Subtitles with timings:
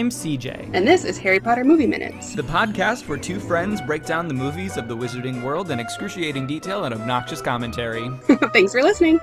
[0.00, 0.70] I'm CJ.
[0.72, 4.32] And this is Harry Potter Movie Minutes, the podcast where two friends break down the
[4.34, 8.10] movies of the wizarding world in excruciating detail and obnoxious commentary.
[8.54, 9.20] Thanks for listening.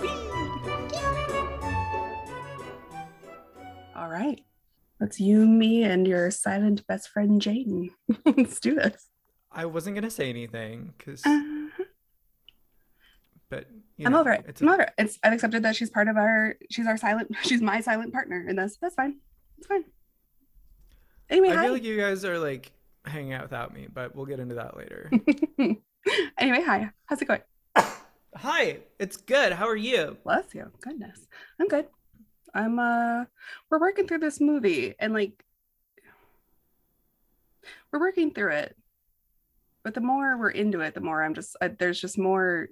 [3.95, 4.39] All right.
[4.99, 7.89] Let's you, me, and your silent best friend, Jaden.
[8.37, 9.07] Let's do this.
[9.51, 11.25] I wasn't going to say anything because.
[11.25, 11.85] Uh-huh.
[13.49, 13.65] But
[14.05, 14.59] I'm over it.
[14.61, 14.73] I'm a...
[14.73, 14.93] over it.
[14.99, 16.53] It's, I've accepted that she's part of our.
[16.69, 17.35] She's our silent.
[17.41, 19.17] She's my silent partner, and that's that's fine.
[19.57, 19.85] It's fine.
[21.29, 21.63] Anyway, I hi.
[21.63, 22.71] feel like you guys are like
[23.05, 25.11] hanging out without me, but we'll get into that later.
[26.37, 26.91] anyway, hi.
[27.05, 27.41] How's it going?
[28.35, 29.53] Hi, it's good.
[29.53, 30.17] How are you?
[30.23, 30.71] Bless you.
[30.81, 31.27] Goodness.
[31.59, 31.87] I'm good.
[32.53, 33.25] I'm uh
[33.69, 35.43] we're working through this movie and like
[37.91, 38.75] we're working through it.
[39.83, 42.69] But the more we're into it, the more I'm just I, there's just more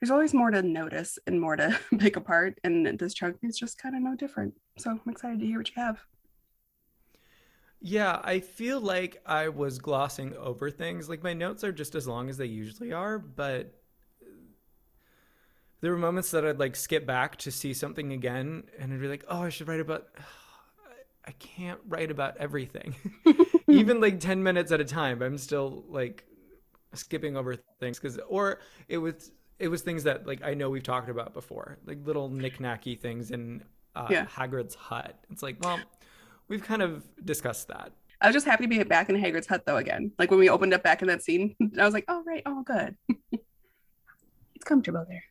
[0.00, 3.78] there's always more to notice and more to pick apart and this chunk is just
[3.78, 4.54] kind of no different.
[4.78, 5.98] So I'm excited to hear what you have.
[7.88, 11.08] Yeah, I feel like I was glossing over things.
[11.08, 13.72] Like my notes are just as long as they usually are, but
[15.80, 19.06] there were moments that I'd like skip back to see something again and I'd be
[19.06, 20.08] like, "Oh, I should write about
[21.24, 22.96] I can't write about everything."
[23.68, 26.24] Even like 10 minutes at a time, I'm still like
[26.92, 30.82] skipping over things cuz or it was it was things that like I know we've
[30.82, 33.62] talked about before, like little knickknacky things in
[33.94, 34.26] uh, yeah.
[34.26, 35.18] Hagrid's hut.
[35.30, 35.80] It's like, well,
[36.48, 37.92] we've kind of discussed that.
[38.20, 40.12] I was just happy to be back in Hagrid's hut though again.
[40.18, 42.62] Like when we opened up back in that scene, I was like, oh right, oh
[42.62, 42.96] good.
[43.32, 45.24] it's comfortable there.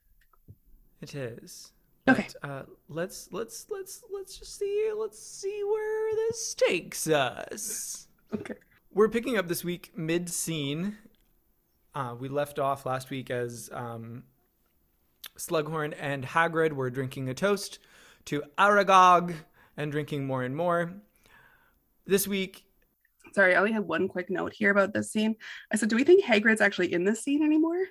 [1.02, 1.72] It is.
[2.08, 2.28] Okay.
[2.44, 8.08] Uh, let's let's let's let's just see let's see where this takes us.
[8.34, 8.54] Okay.
[8.94, 10.98] We're picking up this week mid scene.
[11.96, 14.24] Uh, we left off last week as um,
[15.38, 17.80] Slughorn and Hagrid were drinking a toast
[18.26, 19.34] to Aragog
[19.78, 20.94] and drinking more and more.
[22.06, 22.66] This week,
[23.34, 25.36] sorry, I only had one quick note here about this scene.
[25.72, 27.84] I said, do we think Hagrid's actually in this scene anymore?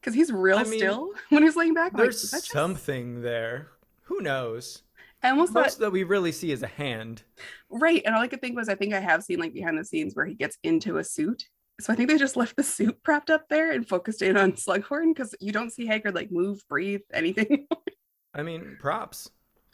[0.00, 1.96] Because he's real I mean, still when he's laying back.
[1.96, 2.52] There's like, just...
[2.52, 3.68] something there.
[4.04, 4.82] Who knows?
[5.22, 7.22] I almost Most thought that we really see is a hand.
[7.68, 8.02] Right.
[8.04, 10.14] And all I could think was I think I have seen like behind the scenes
[10.14, 11.44] where he gets into a suit.
[11.78, 14.52] So I think they just left the suit propped up there and focused in on
[14.52, 17.66] Slughorn because you don't see Hagrid like move, breathe, anything.
[18.34, 19.30] I mean, props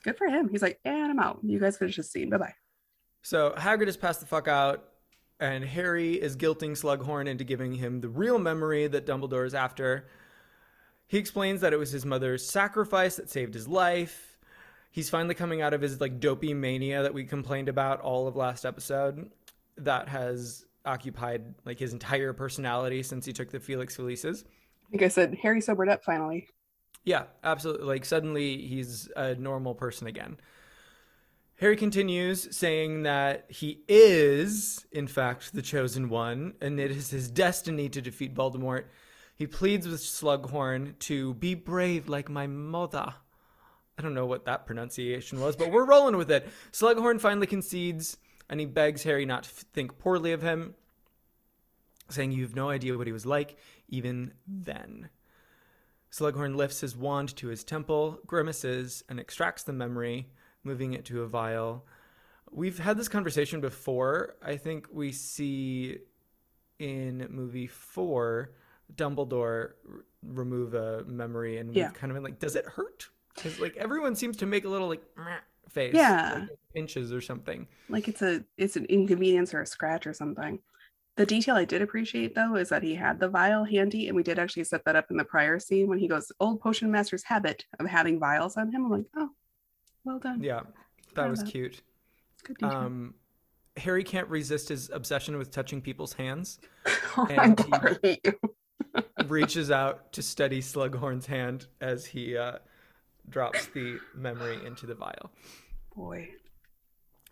[0.06, 0.48] good for him.
[0.48, 1.40] He's like, and I'm out.
[1.42, 2.30] You guys finish this scene.
[2.30, 2.54] Bye bye.
[3.22, 4.88] So Hagrid is passed the fuck out,
[5.40, 10.06] and Harry is guilting Slughorn into giving him the real memory that Dumbledore is after.
[11.08, 14.38] He explains that it was his mother's sacrifice that saved his life.
[14.92, 18.36] He's finally coming out of his like dopey mania that we complained about all of
[18.36, 19.30] last episode.
[19.76, 24.44] That has occupied like his entire personality since he took the Felix Felicis.
[24.92, 26.48] Like I said, Harry sobered up finally.
[27.06, 27.86] Yeah, absolutely.
[27.86, 30.38] Like suddenly he's a normal person again.
[31.58, 37.30] Harry continues saying that he is, in fact, the chosen one, and it is his
[37.30, 38.84] destiny to defeat Voldemort.
[39.36, 43.14] He pleads with Slughorn to be brave like my mother.
[43.98, 46.46] I don't know what that pronunciation was, but we're rolling with it.
[46.72, 48.18] Slughorn finally concedes,
[48.50, 50.74] and he begs Harry not to think poorly of him,
[52.10, 53.56] saying, You have no idea what he was like,
[53.88, 55.08] even then.
[56.10, 60.28] Slughorn lifts his wand to his temple, grimaces, and extracts the memory,
[60.64, 61.84] moving it to a vial.
[62.50, 64.36] We've had this conversation before.
[64.42, 65.98] I think we see
[66.78, 68.52] in movie four
[68.94, 71.86] Dumbledore r- remove a memory, and yeah.
[71.86, 73.08] we've kind of been like, does it hurt?
[73.34, 75.02] Because like everyone seems to make a little like
[75.68, 77.66] face, yeah, like pinches or something.
[77.88, 80.60] Like it's a it's an inconvenience or a scratch or something.
[81.16, 84.22] The detail I did appreciate though is that he had the vial handy, and we
[84.22, 87.24] did actually set that up in the prior scene when he goes, "Old potion master's
[87.24, 89.30] habit of having vials on him." I'm like, oh,
[90.04, 90.42] well done.
[90.42, 90.60] Yeah,
[91.14, 91.80] that was cute.
[92.44, 92.78] Good detail.
[92.78, 93.14] Um,
[93.78, 96.58] Harry can't resist his obsession with touching people's hands,
[97.16, 97.64] oh and
[98.02, 98.20] he
[99.26, 102.58] reaches out to steady Slughorn's hand as he uh,
[103.30, 105.30] drops the memory into the vial.
[105.94, 106.28] Boy,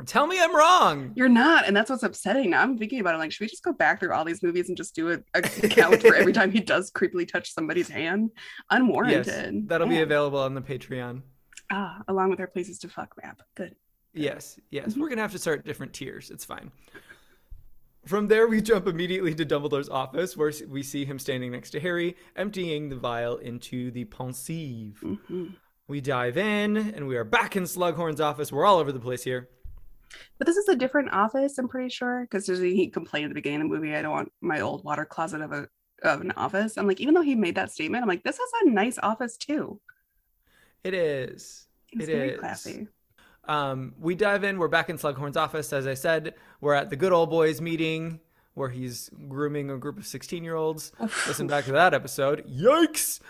[0.07, 1.13] Tell me I'm wrong.
[1.15, 2.51] You're not, and that's what's upsetting.
[2.51, 3.19] Now I'm thinking about it.
[3.19, 5.43] Like, should we just go back through all these movies and just do a, a
[5.69, 8.31] count for every time he does creepily touch somebody's hand,
[8.71, 9.27] unwarranted?
[9.27, 11.23] Yes, that'll be available on the Patreon.
[11.71, 13.43] Ah, along with our places to fuck map.
[13.55, 13.75] Good.
[14.13, 14.89] Yes, yes.
[14.89, 15.01] Mm-hmm.
[15.01, 16.31] We're gonna have to start different tiers.
[16.31, 16.71] It's fine.
[18.07, 21.81] From there, we jump immediately to Dumbledore's office, where we see him standing next to
[21.81, 25.01] Harry, emptying the vial into the Pensieve.
[25.03, 25.47] Mm-hmm.
[25.89, 28.53] We dive in, and we are back in Slughorn's office.
[28.53, 29.49] We're all over the place here.
[30.39, 33.63] But this is a different office, I'm pretty sure, because he complained at the beginning
[33.63, 35.69] of the movie, I don't want my old water closet of a
[36.03, 36.77] of an office.
[36.77, 39.37] I'm like, even though he made that statement, I'm like, this is a nice office
[39.37, 39.81] too.
[40.83, 41.67] It is.
[41.93, 42.41] It's it very is.
[42.41, 42.89] classy.
[43.47, 44.59] Um, we dive in.
[44.59, 45.73] We're back in Slughorn's office.
[45.73, 48.21] As I said, we're at the good old boys meeting
[48.55, 50.93] where he's grooming a group of 16 year olds.
[51.27, 52.47] Listen back to that episode.
[52.49, 53.21] Yikes!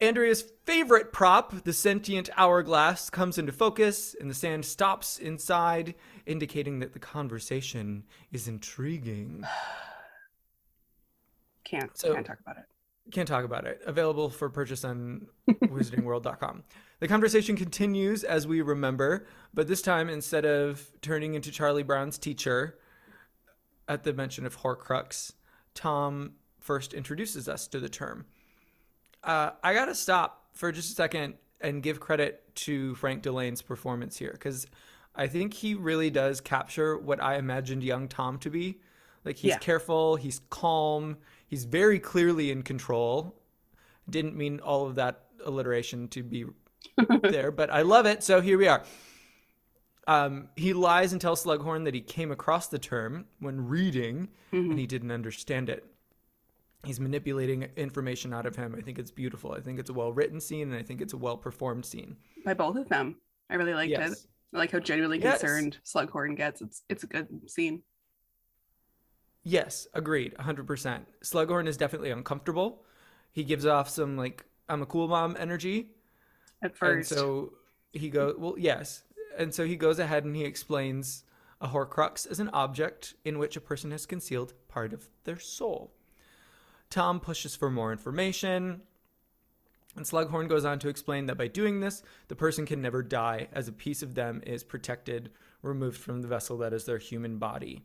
[0.00, 5.94] Andrea's favorite prop, the sentient hourglass, comes into focus and the sand stops inside,
[6.26, 9.44] indicating that the conversation is intriguing.
[11.64, 12.64] Can't So- can't talk about it.
[13.10, 13.80] Can't talk about it.
[13.86, 16.62] Available for purchase on wizardingworld.com.
[17.00, 22.18] The conversation continues as we remember, but this time instead of turning into Charlie Brown's
[22.18, 22.78] teacher
[23.88, 25.32] at the mention of Horcrux,
[25.74, 28.26] Tom first introduces us to the term.
[29.24, 34.16] Uh, I gotta stop for just a second and give credit to Frank Dillane's performance
[34.16, 34.66] here because
[35.14, 38.80] I think he really does capture what I imagined young Tom to be.
[39.24, 39.58] Like he's Yeah.
[39.58, 43.34] careful, he's calm, he's very clearly in control.
[44.08, 46.44] Didn't mean all of that alliteration to be
[47.22, 48.22] there, but I love it.
[48.22, 48.82] So here we are.
[50.08, 54.78] Um, he lies and tells Slughorn that he came across the term when reading and
[54.78, 55.84] he didn't understand it.
[56.82, 58.74] He's manipulating information out of him.
[58.76, 59.52] I think it's beautiful.
[59.52, 62.16] I think it's a well written scene and I think it's a well performed scene.
[62.44, 63.16] By both of them.
[63.50, 64.16] I really liked it.
[64.54, 65.40] I like how genuinely Yes.
[65.40, 66.62] concerned Slughorn gets.
[66.62, 67.82] It's it's a good scene.
[69.44, 71.00] Yes, agreed, 100%.
[71.22, 72.84] Slughorn is definitely uncomfortable.
[73.32, 75.90] He gives off some like I'm a cool mom energy.
[76.62, 77.10] At And first.
[77.10, 77.52] so
[77.92, 79.02] he goes, well, yes.
[79.36, 81.24] And so he goes ahead and he explains
[81.60, 85.92] a Horcrux is an object in which a person has concealed part of their soul.
[86.90, 88.82] Tom pushes for more information.
[89.96, 93.48] And Slughorn goes on to explain that by doing this, the person can never die,
[93.52, 95.30] as a piece of them is protected,
[95.62, 97.82] removed from the vessel that is their human body.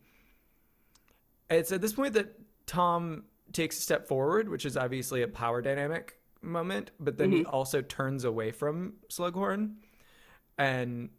[1.49, 5.61] It's at this point that Tom takes a step forward, which is obviously a power
[5.61, 7.55] dynamic moment, but then he mm-hmm.
[7.55, 9.75] also turns away from Slughorn.
[10.57, 11.09] And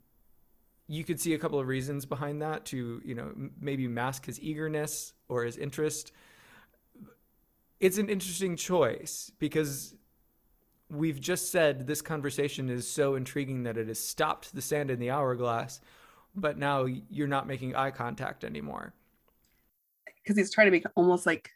[0.87, 4.41] you could see a couple of reasons behind that to, you know, maybe mask his
[4.41, 6.13] eagerness or his interest.
[7.81, 9.95] It's an interesting choice because
[10.91, 14.99] we've just said this conversation is so intriguing that it has stopped the sand in
[14.99, 15.81] the hourglass,
[16.35, 18.95] but now you're not making eye contact anymore.
[20.23, 21.51] because he's trying to be almost like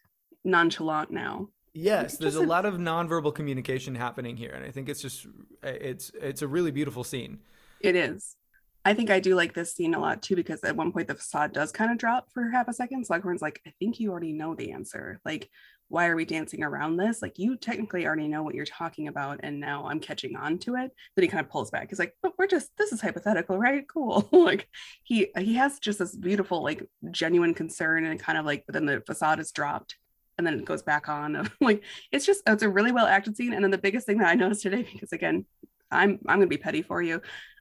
[0.44, 1.48] nonchalant now.
[1.74, 5.26] Yes, there's a- lot of nonverbal communication happening here, and I think it's just
[5.62, 7.38] uh, it's it's a really beautiful scene.
[7.81, 8.36] It is.
[8.84, 11.14] I think I do like this scene a lot too because at one point the
[11.14, 13.06] facade does kind of drop for half a second.
[13.06, 15.20] Slughorn's like, I think you already know the answer.
[15.25, 15.50] Like,
[15.88, 17.22] why are we dancing around this?
[17.22, 20.76] Like, you technically already know what you're talking about, and now I'm catching on to
[20.76, 20.92] it.
[21.16, 21.88] Then he kind of pulls back.
[21.88, 23.86] He's like, but we're just this is hypothetical, right?
[23.88, 24.28] Cool.
[24.32, 24.69] like
[25.02, 28.86] he he has just this beautiful, like genuine concern and kind of like, but then
[28.86, 29.96] the facade is dropped
[30.38, 31.50] and then it goes back on.
[31.60, 31.82] like
[32.12, 33.52] it's just it's a really well acted scene.
[33.52, 35.44] And then the biggest thing that I noticed today, because again,
[35.90, 37.20] I'm I'm gonna be petty for you.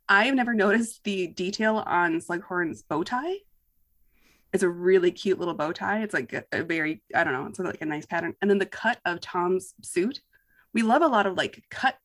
[0.10, 3.36] I've never noticed the detail on Slughorn's bow tie.
[4.54, 6.02] It's a really cute little bow tie.
[6.02, 8.34] It's like a, a very, I don't know, it's like a nice pattern.
[8.42, 10.22] And then the cut of Tom's suit.
[10.74, 11.98] We love a lot of like cut,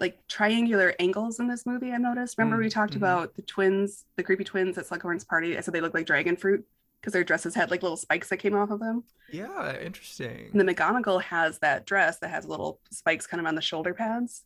[0.00, 1.92] like triangular angles in this movie.
[1.92, 2.36] I noticed.
[2.38, 2.96] Remember, we Mm, talked mhm.
[2.96, 5.56] about the twins, the creepy twins at Slughorn's party.
[5.56, 6.66] I said they look like dragon fruit
[7.00, 9.04] because their dresses had like little spikes that came off of them.
[9.28, 10.50] Yeah, interesting.
[10.52, 13.94] And the McGonagall has that dress that has little spikes kind of on the shoulder
[13.94, 14.44] pads.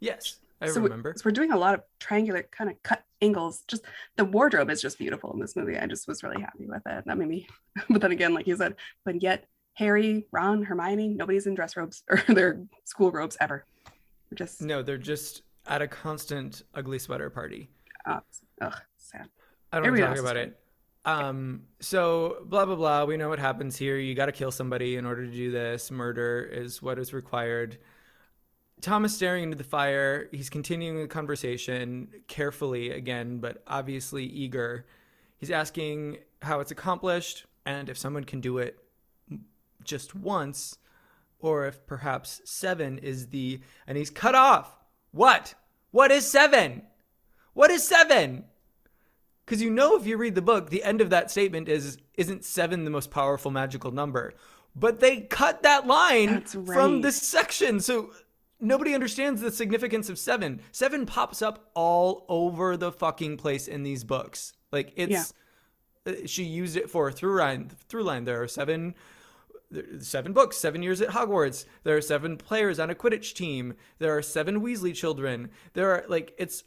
[0.00, 3.64] Yes, I so We, so we're doing a lot of triangular kind of cut angles.
[3.68, 3.84] Just
[4.16, 5.76] the wardrobe is just beautiful in this movie.
[5.76, 7.04] I just was really happy with it.
[7.06, 7.46] That made me.
[7.90, 12.04] But then again, like you said, but yet Harry, Ron, Hermione, nobody's in dress robes
[12.10, 13.64] or their school robes ever.
[14.30, 17.70] We're just No, they're just at a constant ugly sweater party.
[18.06, 18.20] uh,
[18.60, 19.28] ugh, sad.
[19.72, 20.58] I don't Everybody to talk about it.
[21.06, 23.04] Um, so blah blah blah.
[23.04, 23.98] We know what happens here.
[23.98, 25.90] You got to kill somebody in order to do this.
[25.90, 27.78] Murder is what is required.
[28.84, 30.28] Tom is staring into the fire.
[30.30, 34.84] He's continuing the conversation carefully again, but obviously eager.
[35.38, 38.78] He's asking how it's accomplished and if someone can do it
[39.84, 40.76] just once,
[41.38, 43.58] or if perhaps seven is the.
[43.86, 44.76] And he's cut off.
[45.12, 45.54] What?
[45.90, 46.82] What is seven?
[47.54, 48.44] What is seven?
[49.46, 52.44] Because you know, if you read the book, the end of that statement is isn't
[52.44, 54.34] seven the most powerful magical number?
[54.76, 58.10] But they cut that line That's from this section, so
[58.64, 60.60] nobody understands the significance of seven.
[60.72, 64.52] Seven pops up all over the fucking place in these books.
[64.72, 65.12] Like it's,
[66.06, 67.70] uh, she used it for a through line.
[67.88, 68.24] Through line.
[68.24, 68.94] There are seven
[69.98, 71.64] seven books, seven years at Hogwarts.
[71.82, 73.74] There are seven players on a Quidditch team.
[73.98, 75.50] There are seven Weasley children.
[75.72, 76.62] There are like it's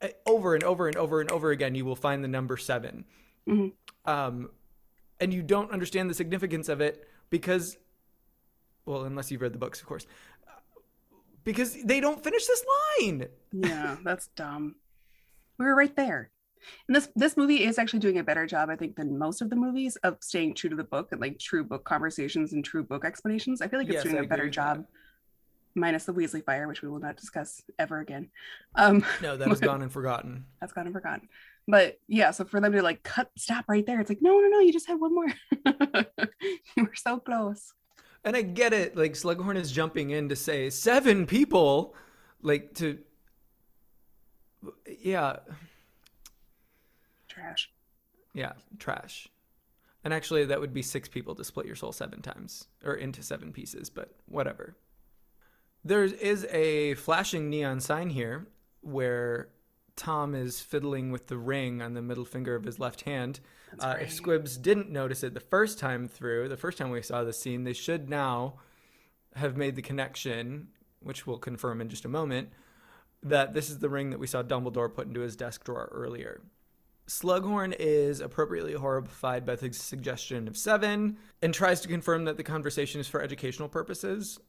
[0.00, 1.74] uh, over and over and over and over again.
[1.74, 3.04] You will find the number 7
[3.48, 3.72] Mhm.
[4.06, 4.50] um,
[5.20, 7.76] and you don't understand the significance of it because,
[8.86, 10.06] well, unless you've read the books, of course,
[11.46, 12.62] because they don't finish this
[13.00, 13.28] line.
[13.52, 14.74] Yeah, that's dumb.
[15.58, 16.30] We were right there.
[16.88, 19.48] And this this movie is actually doing a better job, I think, than most of
[19.48, 22.82] the movies of staying true to the book and like true book conversations and true
[22.82, 23.62] book explanations.
[23.62, 24.86] I feel like it's Yes, doing I a better job, that.
[25.80, 28.30] minus the Weasley fire, which we will not discuss ever again.
[28.74, 30.44] Um, No, that is gone and forgotten.
[30.60, 31.28] that's gone and forgotten.
[31.68, 34.48] But yeah, so for them to like cut stop right there, it's like, no, no,
[34.48, 35.26] no, you just had one more.
[36.76, 37.72] you were so close.
[38.26, 38.96] And I get it.
[38.96, 41.94] Like Slughorn is jumping in to say seven people,
[42.42, 42.98] like to,
[45.00, 45.36] yeah,
[47.28, 47.70] Trash.
[48.34, 49.28] yeah, trash.
[50.02, 53.22] And actually, that would be six people to split your soul seven times or into
[53.22, 53.90] seven pieces.
[53.90, 54.76] But whatever.
[55.84, 58.48] There is a flashing neon sign here
[58.80, 59.50] where
[59.96, 63.40] Tom is fiddling with the ring on the middle finger of his left hand.
[63.80, 64.02] Uh, right.
[64.02, 67.32] if Squibs didn't notice it the first time through, the first time we saw the
[67.32, 68.54] scene, they should now
[69.34, 70.68] have made the connection,
[71.00, 72.50] which we'll confirm in just a moment,
[73.22, 76.42] that this is the ring that we saw Dumbledore put into his desk drawer earlier.
[77.08, 82.42] Slughorn is appropriately horrified by the suggestion of seven and tries to confirm that the
[82.42, 84.40] conversation is for educational purposes.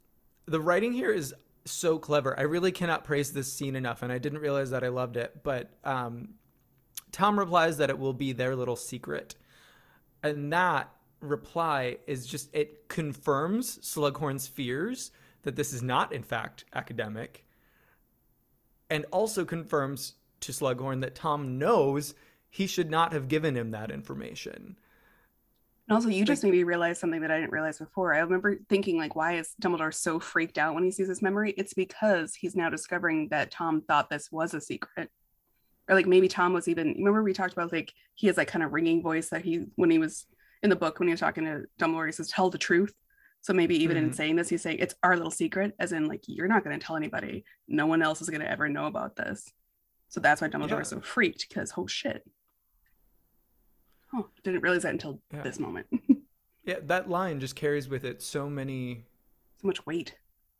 [0.45, 1.35] The writing here is
[1.69, 2.38] so clever.
[2.38, 5.43] I really cannot praise this scene enough, and I didn't realize that I loved it.
[5.43, 6.36] But um,
[7.12, 9.36] Tom replies that it will be their little secret.
[10.24, 15.12] And that reply is just, it confirms Slughorn's fears
[15.43, 17.45] that this is not, in fact, academic,
[18.89, 22.13] and also confirms to Slughorn that Tom knows
[22.50, 24.77] he should not have given him that information.
[25.88, 28.13] And also, you just made me realize something that I didn't realize before.
[28.13, 31.51] I remember thinking, like, why is Dumbledore so freaked out when he sees this memory?
[31.51, 35.10] It's because he's now discovering that Tom thought this was a secret.
[35.89, 38.62] Or like maybe Tom was even remember we talked about like he has like kind
[38.63, 40.25] of ringing voice that he when he was
[40.62, 42.94] in the book when he was talking to Dumbledore, he says, tell the truth.
[43.39, 44.15] So maybe even in Mhm.
[44.15, 46.98] saying this, he's saying it's our little secret, as in like you're not gonna tell
[46.98, 47.46] anybody.
[47.70, 49.50] No one else is gonna ever know about this.
[50.10, 50.79] So that's why Dumbledore Yeah.
[50.82, 52.29] is so freaked, because oh shit.
[54.17, 55.41] Oh, didn't realize that until Yeah.
[55.43, 55.88] this moment.
[56.63, 59.05] Yeah, that line just carries with it so many
[59.62, 60.15] so much weight.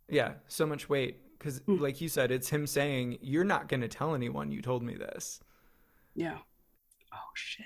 [0.08, 1.82] Yeah, so much weight because, Mm.
[1.82, 4.96] like you said, it's him saying, "You're not going to tell anyone you told me
[4.96, 5.42] this.
[6.16, 6.38] Yeah.
[7.14, 7.66] Oh shit.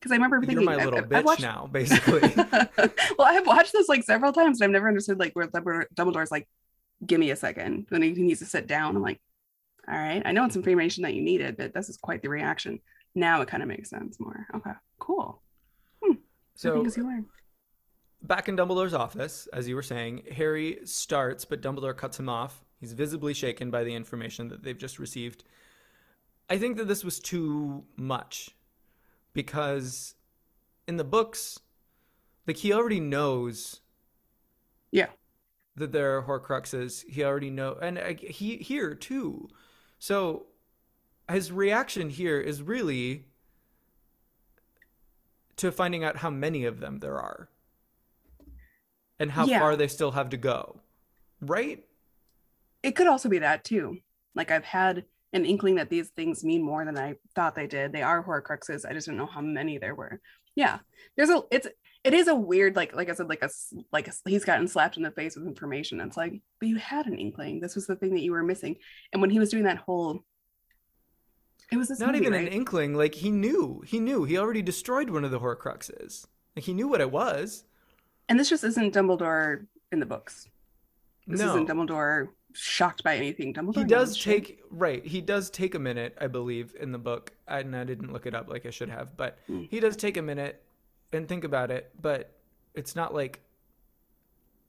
[0.00, 3.34] Because I remember thinking, You're my little I- I bitch watched- now, basically." well, I
[3.34, 6.48] have watched this like several times, and I've never understood like where Dumbledore- Dumbledore's like,
[7.06, 7.86] "Give me a second.
[7.90, 9.20] When he needs to sit down, I'm like,
[9.86, 12.80] "All right, I know it's information that you needed, but this is quite the reaction."
[13.16, 14.46] Now it kind of makes sense more.
[14.54, 14.70] Okay,
[15.00, 15.40] cool.
[16.04, 16.12] Hmm,
[16.54, 17.24] so so, things you learn.
[18.22, 22.62] back in Dumbledore's office, as you were saying, Harry starts, but Dumbledore cuts him off.
[22.78, 25.42] He's visibly shaken by the information that they've just received.
[26.50, 28.50] I think that this was too much
[29.32, 30.14] because
[30.86, 31.58] in the books,
[32.46, 33.80] like he already knows
[34.92, 35.08] Yeah.
[35.74, 37.04] that there are Horcruxes.
[37.08, 39.48] He already know, and he here too.
[39.98, 40.46] So
[41.30, 43.24] his reaction here is really
[45.56, 47.48] to finding out how many of them there are
[49.18, 49.58] and how Yeah.
[49.60, 50.80] far they still have to go.
[51.40, 51.84] Right?
[52.82, 53.98] It could also be that too.
[54.34, 57.92] Like I've had an inkling that these things mean more than I thought they did.
[57.92, 58.84] They are Horcruxes.
[58.88, 60.20] I just don't know how many there were.
[60.54, 60.78] Yeah,
[61.16, 61.42] there's a.
[61.50, 61.66] It's
[62.04, 63.50] it is a weird like like I said like a
[63.92, 66.00] like a, he's gotten slapped in the face with information.
[66.00, 67.60] It's like, but you had an inkling.
[67.60, 68.76] This was the thing that you were missing.
[69.12, 70.24] And when he was doing that whole,
[71.72, 72.46] it was Not movie, even right?
[72.46, 72.94] an inkling.
[72.94, 73.82] Like he knew.
[73.86, 74.24] He knew.
[74.24, 76.26] He already destroyed one of the Horcruxes.
[76.54, 77.64] Like he knew what it was.
[78.28, 80.48] and this just isn't Dumbledore in the books.
[81.26, 81.50] This no.
[81.50, 83.52] isn't Dumbledore shocked by anything.
[83.52, 84.44] Dumbledore he does knows shit.
[84.46, 88.12] take right he does take a minute i believe in the book and i didn't
[88.12, 89.68] look it up like i should have but Mm.
[89.68, 90.62] he does take a minute
[91.12, 92.32] and think about it but
[92.74, 93.40] it's not like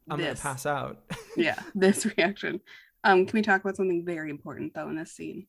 [0.09, 0.27] i'm This.
[0.41, 1.01] gonna pass out
[1.37, 2.59] yeah, this reaction.
[3.05, 5.45] Um, can we talk about something very important though in this scene?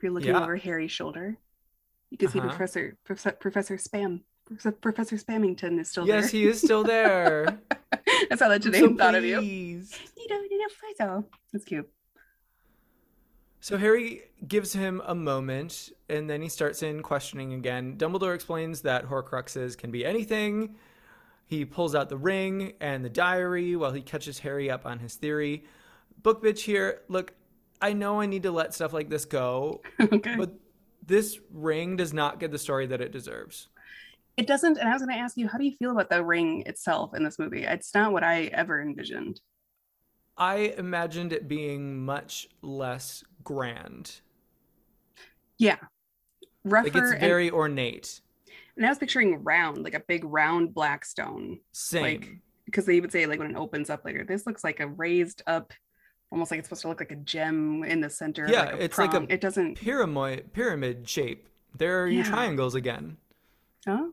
[0.00, 0.42] If you're looking Yeah.
[0.42, 1.36] over Harry's shoulder,
[2.08, 2.48] you can see Uh-huh.
[2.48, 6.20] Professor Professor Professor Spam Professor, Professor Spammington is still yes there.
[6.22, 7.60] Yes, he is still there
[8.30, 9.36] That's how that name so thought of you.
[9.36, 9.94] pleased.
[10.16, 11.26] You don't need a photo.
[11.52, 11.86] That's cute.
[13.60, 17.98] So Harry gives him a moment, and then he starts in questioning again.
[17.98, 20.76] Dumbledore explains that Horcruxes can be anything.
[21.46, 25.16] He pulls out the ring and the diary while he catches Harry up on his
[25.16, 25.64] theory.
[26.22, 27.34] Book bitch here, look,
[27.80, 30.36] I know I need to let stuff like this go, okay.
[30.36, 30.52] but
[31.06, 33.68] this ring does not get the story that it deserves.
[34.36, 36.24] it doesn't, and I was going to ask you, how do you feel about the
[36.24, 37.64] ring itself in this movie?
[37.64, 39.40] It's not what I ever envisioned.
[40.36, 44.20] I imagined it being much less grand.
[45.58, 45.76] Yeah,
[46.64, 48.20] rougher, Like it's and, very ornate.
[48.76, 51.60] and I was picturing round, like a big round black stone.
[51.72, 52.02] Same.
[52.02, 52.30] Like-
[52.66, 55.42] because they would say like when it opens up later this looks like a raised
[55.48, 55.72] up
[56.30, 58.46] almost like it's supposed to look like a gem in the center.
[58.48, 59.76] Yeah, like a it's like a it doesn't.
[59.76, 61.48] Pyramid pyramid shape.
[61.76, 63.16] There are your triangles again.
[63.86, 64.12] Oh.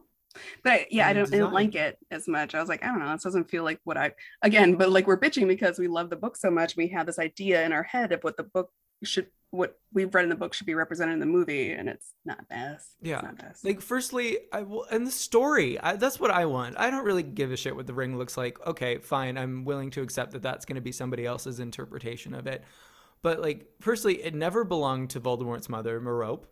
[0.63, 2.53] But I, yeah, I don't, I didn't like it as much.
[2.53, 4.12] I was like, I don't know, this doesn't feel like what I
[4.43, 6.75] again, but like we're bitching because we love the book so much.
[6.75, 8.71] We have this idea in our head of what the book
[9.03, 12.13] should what we've read in the book should be represented in the movie, and it's
[12.25, 12.95] not this.
[13.01, 13.21] Yeah.
[13.21, 13.55] Not.
[13.63, 15.79] Like, firstly, I will, and the story.
[15.79, 16.77] I, that's what I want.
[16.77, 18.65] I don't really give a shit what the ring looks like.
[18.67, 19.37] Okay, fine.
[19.37, 22.63] I'm willing to accept that that's going to be somebody else's interpretation of it.
[23.21, 26.45] But like, firstly, it never belonged to Voldemort's mother, Merope.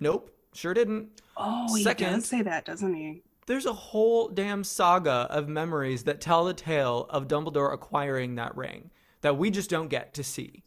[0.00, 1.20] Nope, sure didn't.
[1.36, 3.22] oh, he second- does say that, doesn't he?
[3.46, 8.56] There's a whole damn saga of memories that tell the tale of Dumbledore acquiring that
[8.56, 8.90] ring
[9.22, 10.62] that we just don't get to see.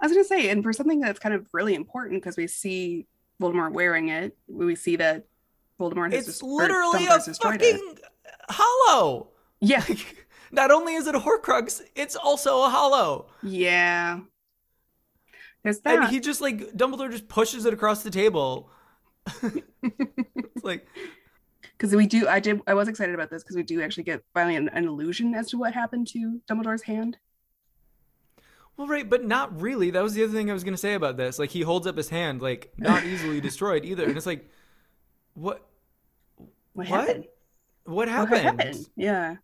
[0.00, 3.06] I was gonna say, and for something that's kind of really important because we see
[3.40, 5.24] Voldemort wearing it, we see that
[5.80, 7.76] Voldemort has It's literally a destroyed it.
[7.76, 7.98] fucking
[8.48, 9.28] Hallow.
[9.60, 9.84] Yeah,
[10.52, 13.26] Not only is it a Horcrux, it's also a Hallow.
[13.42, 14.20] yeah.
[15.64, 15.98] There's that.
[15.98, 18.70] And he just like Dumbledore just pushes it across the table.
[19.42, 20.86] it's like
[21.76, 24.22] because we do i did i was excited about this because we do actually get
[24.32, 27.18] finally an, an illusion as to what happened to dumbledore's hand
[28.78, 29.90] well right, but not really.
[29.90, 31.38] That was the other thing I was gonna say about this.
[31.38, 34.04] Like he holds up his hand, like not easily destroyed either.
[34.06, 34.48] And it's like
[35.34, 35.66] what
[36.72, 36.88] what, What?
[36.88, 37.24] happened
[37.84, 38.42] what what happened?
[38.42, 39.36] happened yeah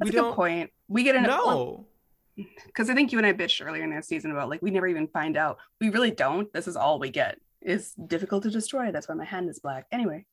[0.00, 1.86] We a good don't point we get an No.
[2.66, 4.86] because i think you and i bitched earlier in that season about like we never
[4.88, 8.90] even find out we really don't this is all we get it's difficult to destroy
[8.90, 10.24] that's why my hand is black anyway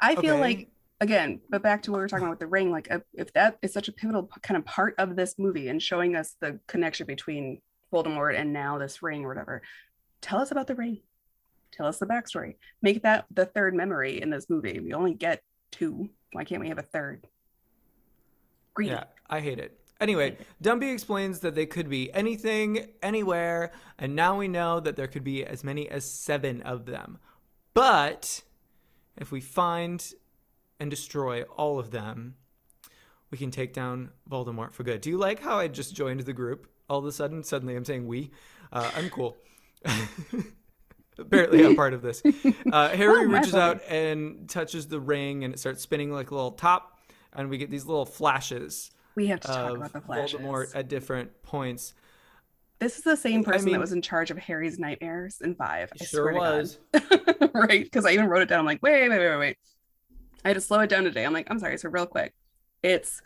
[0.00, 0.40] i feel Okay.
[0.40, 0.68] like
[1.00, 3.58] again but back to what we were talking about with the ring like if, that
[3.62, 7.06] is such a pivotal kind of part of this movie and showing us the connection
[7.06, 7.60] between
[7.92, 9.62] voldemort and now this ring or whatever
[10.20, 11.00] tell us about the ring
[11.70, 15.42] tell us the backstory make that the third memory in this movie we only get
[15.70, 17.26] two why can't we have a third.
[18.78, 19.80] Yeah, I hate it.
[19.98, 25.06] Anyway, Dumby explains that they could be anything, anywhere, and now we know that there
[25.06, 27.16] could be as many as seven of them.
[27.72, 28.42] But
[29.16, 30.06] if we find
[30.80, 32.36] and destroy all of them,
[33.30, 35.00] we can take down Voldemort for good.
[35.00, 37.42] Do you like how I just joined the group all of a sudden?
[37.42, 38.30] Suddenly I'm saying we.
[38.72, 39.36] Uh, I'm cool.
[41.18, 42.22] Apparently, I'm part of this.
[42.70, 46.34] Uh, Harry Oh, reaches out and touches the ring, and it starts spinning like a
[46.34, 47.00] little top,
[47.32, 50.88] and we get these little flashes we have to talk about the flashes Voldemort at
[50.88, 51.94] different points.
[52.78, 55.90] This is the same person mean- that was in charge of Harry's nightmares in five.
[55.98, 56.78] I sure was.
[57.54, 57.84] Right?
[57.84, 58.58] Because I even wrote it down.
[58.60, 59.56] I'm like, wait, wait, wait, wait, wait.
[60.46, 61.24] I had to slow it down today.
[61.24, 61.76] I'm like, I'm sorry.
[61.76, 62.32] So real quick,
[62.80, 63.20] it's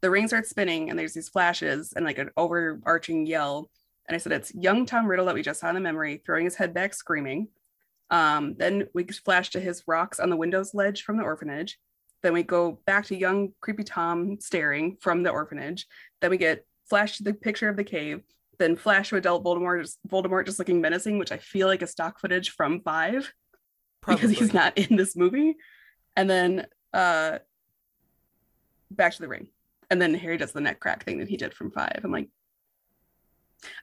[0.00, 3.68] the ring starts spinning and there's these flashes and like an overarching yell.
[4.08, 6.46] And I said it's young Tom Riddle that we just saw in the memory throwing
[6.46, 7.48] his head back, screaming.
[8.08, 11.78] Um, then we flash to his rocks on the windows ledge from the orphanage.
[12.22, 15.86] Then we go back to young creepy Tom staring from the orphanage.
[16.22, 18.22] Then we get flash to the picture of the cave.
[18.58, 21.90] Then flash to adult Voldemort, just Voldemort just looking menacing, which I feel like is
[21.90, 23.30] stock footage from five
[24.06, 25.56] because he's not in this movie.
[26.16, 27.38] And then uh
[28.90, 29.48] back to the ring.
[29.90, 32.00] And then Harry does the neck crack thing that he did from five.
[32.02, 32.28] I'm like,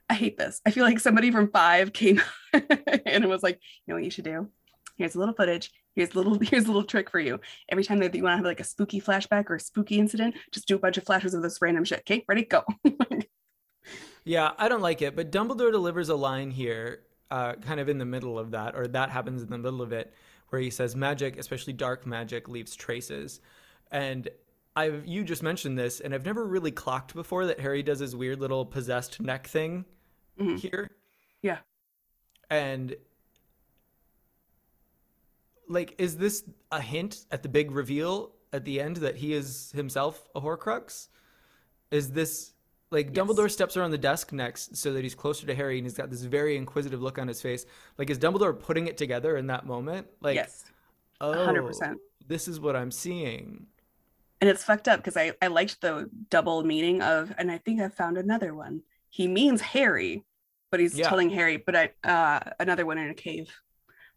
[0.08, 0.60] I hate this.
[0.66, 2.20] I feel like somebody from five came
[2.52, 4.48] and it was like, you know what you should do?
[4.96, 5.70] Here's a little footage.
[5.94, 7.40] Here's a little here's a little trick for you.
[7.68, 10.36] Every time that you want to have like a spooky flashback or a spooky incident,
[10.52, 12.00] just do a bunch of flashes of this random shit.
[12.00, 12.64] Okay, ready, go.
[14.24, 17.98] Yeah, I don't like it, but Dumbledore delivers a line here, uh, kind of in
[17.98, 20.12] the middle of that, or that happens in the middle of it,
[20.50, 23.40] where he says, "Magic, especially dark magic, leaves traces."
[23.90, 24.28] And
[24.76, 28.14] I've you just mentioned this, and I've never really clocked before that Harry does his
[28.14, 29.84] weird little possessed neck thing
[30.38, 30.58] Mhm.
[30.58, 30.90] here.
[31.42, 31.58] Yeah.
[32.50, 32.96] And
[35.68, 39.70] like, is this a hint at the big reveal at the end that he is
[39.72, 41.08] himself a Horcrux?
[41.90, 42.54] Is this
[42.90, 43.14] like Yes.
[43.26, 46.10] Dumbledore steps around the desk next so that he's closer to Harry and he's got
[46.10, 47.66] this very inquisitive look on his face?
[47.98, 50.06] Like, is Dumbledore putting it together in that moment?
[50.20, 50.64] Like, yes.
[51.20, 51.96] oh, 100%.
[52.26, 53.66] This is what I'm seeing.
[54.40, 57.80] and it's fucked up because I, I liked the double meaning of and i think
[57.80, 60.24] i found another one he means harry
[60.70, 61.08] but he's Yeah.
[61.08, 63.50] telling harry but i uh another one in a cave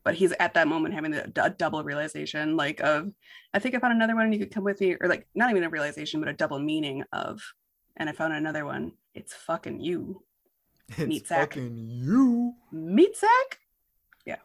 [0.05, 3.11] but he's at that moment having the, a double realization like of
[3.53, 5.49] i think i found another one and you could come with me or like not
[5.51, 7.41] even a realization but a double meaning of
[7.97, 10.23] and i found another one it's fucking you
[10.89, 11.53] It's Meat sack.
[11.53, 12.53] fucking you.
[12.71, 13.59] meat sack
[14.25, 14.37] Yeah,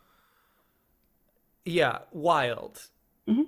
[1.65, 2.89] Yeah, wild.
[3.29, 3.47] Mhm.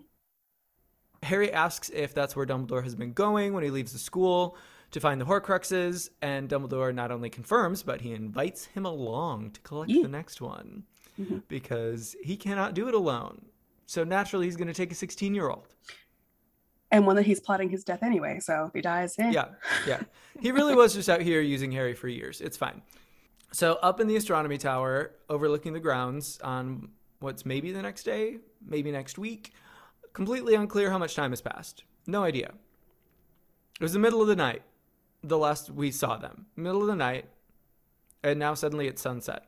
[1.22, 4.56] Harry asks if that's where Dumbledore has been going when he leaves the school
[4.90, 9.60] to find the Horcruxes, and Dumbledore not only confirms, but he invites him along to
[9.60, 10.02] collect Yeah.
[10.02, 10.84] the next one
[11.18, 11.42] Mhm.
[11.46, 13.46] because he cannot do it alone.
[13.86, 15.74] So naturally, he's going to take a 16 year old.
[16.90, 18.40] And one that he's plotting his death anyway.
[18.40, 19.30] So if he dies, eh.
[19.30, 19.46] Yeah,
[19.86, 20.00] yeah.
[20.40, 22.40] He really was just out here using Harry for years.
[22.40, 22.82] It's fine.
[23.52, 28.38] So up in the astronomy tower, overlooking the grounds on what's maybe the next day,
[28.64, 29.52] maybe next week,
[30.12, 31.84] completely unclear how much time has passed.
[32.06, 32.52] No idea.
[33.78, 34.62] It was the middle of the night,
[35.22, 36.46] the last we saw them.
[36.56, 37.26] Middle of the night,
[38.22, 39.46] and now suddenly it's sunset.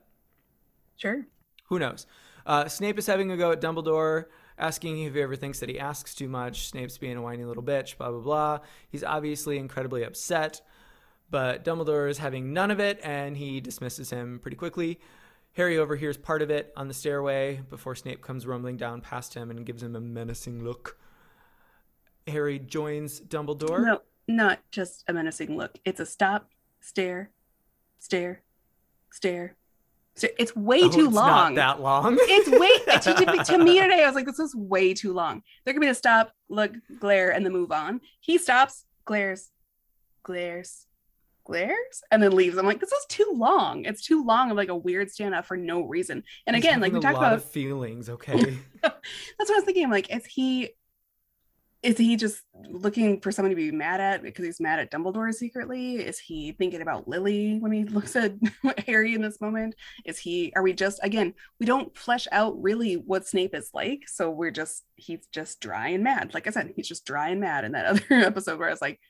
[0.97, 1.27] Sure.
[1.67, 2.07] Who knows?
[2.47, 4.27] Uh, Snape is having a go at Dumbledore,
[4.59, 6.69] asking if he ever thinks that he asks too much.
[6.69, 8.59] Snape's being a whiny little bitch, blah, blah, blah.
[8.89, 10.61] He's obviously incredibly upset,
[11.31, 15.01] but Dumbledore is having none of it, and he dismisses him pretty quickly.
[15.55, 19.51] Harry overhears part of it on the stairway before Snape comes rumbling down past him
[19.51, 20.99] and gives him a menacing look.
[22.27, 23.85] Harry joins Dumbledore.
[23.85, 25.79] No, not just a menacing look.
[25.85, 27.31] It's a stop, stare,
[27.99, 28.43] stare,
[29.11, 29.57] stare.
[30.39, 31.55] It's way Oh, too it's long.
[31.55, 32.17] Not that long.
[32.21, 34.03] it's way to, to, to me today.
[34.03, 35.43] I was like, this is way too long.
[35.65, 38.01] They're gonna be to stop, look, glare, and then move on.
[38.21, 39.51] He stops, glares,
[40.23, 40.87] glares,
[41.45, 42.59] glares, and then leaves.
[42.59, 43.85] I'm like, this is too long.
[43.85, 46.23] It's too long of like a weird stand up for no reason.
[46.47, 48.09] And He's again, like we talked about, feelings.
[48.09, 48.59] Okay.
[48.83, 48.95] that's
[49.39, 49.85] what I was thinking.
[49.85, 50.71] I'm like, is he
[51.83, 55.35] is he just looking for someone to be mad at because he's mad at Dumbledore
[55.35, 55.97] secretly?
[55.97, 58.35] Is he thinking about Lily when he looks at
[58.87, 59.75] Harry in this moment?
[60.05, 64.09] Is he are we just again, we don't flesh out really what Snape is like.
[64.09, 66.35] So we're just he's just dry and mad.
[66.35, 68.83] Like I said, he's just dry and mad in that other episode where I was
[68.83, 69.01] like,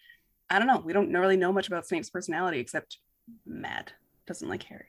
[0.48, 2.98] I don't know, we don't really know much about Snape's personality except
[3.46, 3.92] mad.
[4.26, 4.84] Doesn't like Harry.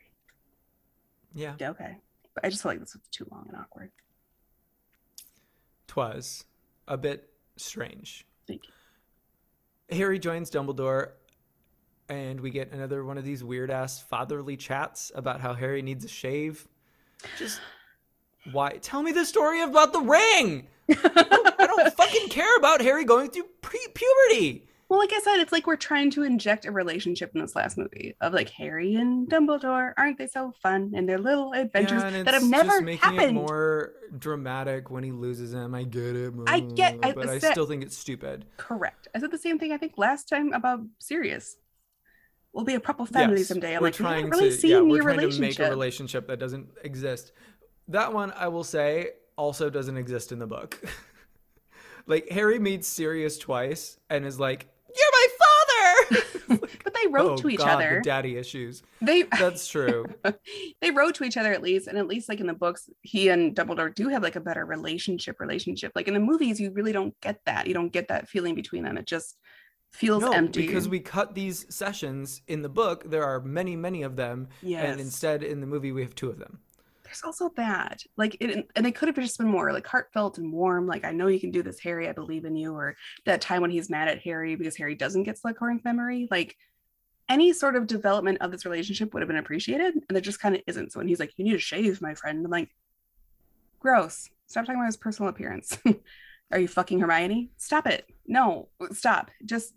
[1.34, 1.56] yeah.
[1.60, 1.98] Yeah, okay.
[2.34, 3.92] But I just feel like this was too long and awkward.
[5.88, 6.46] Twas
[6.88, 8.26] a bit strange.
[8.48, 9.96] Thank you.
[9.96, 11.12] Harry joins Dumbledore,
[12.10, 16.06] and we get another one of these weird ass fatherly chats about how Harry needs
[16.06, 16.68] a shave.
[17.38, 17.60] Just
[18.52, 18.78] why?
[18.82, 20.68] Tell me the story about the ring.
[20.90, 24.68] I don't fucking care about Harry going through pre- puberty.
[24.94, 27.80] Well, like I said, it's like we're trying to inject a relationship in this last
[27.80, 29.92] movie of like Harry and Dumbledore.
[29.98, 33.30] Aren't they so fun and their little adventures Yeah, that have never just making happened?
[33.32, 35.74] it more dramatic when he loses him.
[35.74, 36.32] I get it.
[36.46, 38.46] I get- mm, I but I said- still think it's stupid.
[38.58, 39.08] Correct.
[39.16, 41.56] I said the same thing I think last time about Sirius.
[42.52, 43.74] We'll be a proper family Yes, someday.
[43.76, 45.70] I'm we're like, trying really to yeah, we're your trying to make a relationship.
[45.72, 47.32] relationship that doesn't exist.
[47.88, 50.80] That one I will say also doesn't exist in the book.
[52.06, 57.36] like Harry meets Sirius twice and is like, "You're my father." but they wrote oh,
[57.38, 58.02] to each God, other.
[58.04, 58.84] The daddy issues.
[59.02, 60.06] They That's true.
[60.82, 63.30] they wrote to each other at least, and at least like in the books, he
[63.30, 65.40] and Dumbledore do have like a better relationship.
[65.40, 65.92] Relationship.
[65.96, 67.68] Like in the movies, you really don't get that.
[67.68, 68.98] You don't get that feeling between them.
[68.98, 69.38] It just
[69.92, 70.66] feels no, empty.
[70.66, 73.10] because we cut these sessions in the book.
[73.10, 74.86] There are many, many of them, yes.
[74.86, 76.60] and instead in the movie we have two of them.
[77.04, 80.52] there's also that like it and they could have just been more like heartfelt and
[80.52, 82.96] warm like i know you can do this harry i believe in you or
[83.26, 86.56] that time when he's mad at harry because harry doesn't get slughorn's memory like
[87.30, 90.56] any sort of development of this relationship would have been appreciated and there just kind
[90.56, 92.70] of isn't so when he's like you need to shave my friend i'm like
[93.80, 95.78] gross stop talking about his personal appearance
[96.52, 99.74] are you fucking hermione stop it no stop just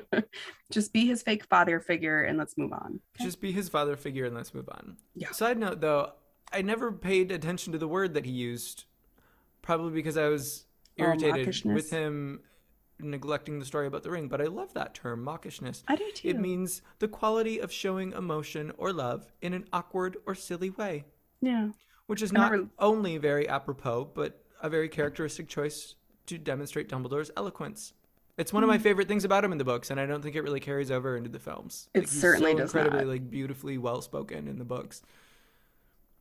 [0.70, 3.24] just be his fake father figure and let's move on okay?
[3.24, 4.96] Just be his father figure and let's move on.
[5.14, 5.30] Yeah.
[5.32, 6.12] Side note though,
[6.52, 8.84] I never paid attention to the word that he used,
[9.62, 10.64] probably because I was
[10.98, 11.74] Oh, irritated mawkishness.
[11.74, 12.40] with him
[13.02, 14.28] neglecting the story about the ring.
[14.28, 15.82] But I love that term, mawkishness.
[15.88, 20.16] i do too It means the quality of showing emotion or love in an awkward
[20.26, 21.04] or silly way,
[21.40, 21.70] yeah
[22.06, 25.94] which is I not remember- only very apropos, but a very characteristic choice
[26.26, 27.92] to demonstrate Dumbledore's eloquence.
[28.36, 28.82] It's one of my Hmm.
[28.82, 31.16] favorite things about him in the books, and I don't think it really carries over
[31.16, 31.88] into the films.
[31.94, 33.10] It he's certainly so does incredibly not.
[33.12, 35.02] like beautifully well spoken in the books.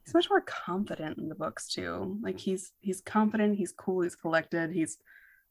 [0.06, 4.15] he's much more confident in the books too like he's he's confident he's cool he's
[4.15, 4.98] collected he's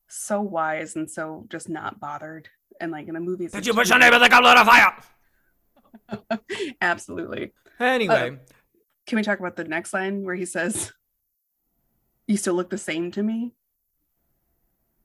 [0.08, 2.48] so wise and so just not bothered.
[2.80, 4.66] And like in the movies Did you push your the name of the goblet of
[4.66, 6.38] fire?
[6.80, 7.52] absolutely.
[7.80, 8.52] Anyway, uh,
[9.06, 10.92] can we talk about the next line where he says
[12.26, 13.52] you still look the same to me?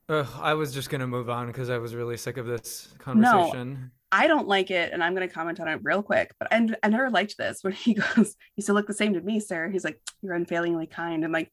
[0.08, 3.72] Ugh, I was just gonna move on because I was really sick of this conversation.
[3.72, 3.78] No,
[4.14, 6.68] i don't like it and i'm going to comment on it real quick but I,
[6.84, 9.68] I never liked this when he goes you still look the same to me sir.
[9.68, 11.52] He's like you're unfailingly kind i'm like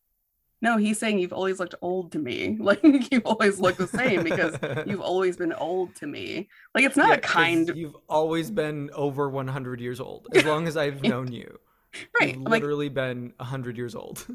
[0.61, 2.79] no he's saying you've always looked old to me like
[3.11, 6.49] you've always looked the same because you've always been old to me.
[6.75, 10.27] Like it's not Yeah, a kind, You've always been over 100 years old.
[10.33, 11.59] As long as I've known you,
[12.19, 12.35] right?
[12.35, 14.25] you've Like literally been 100 years old.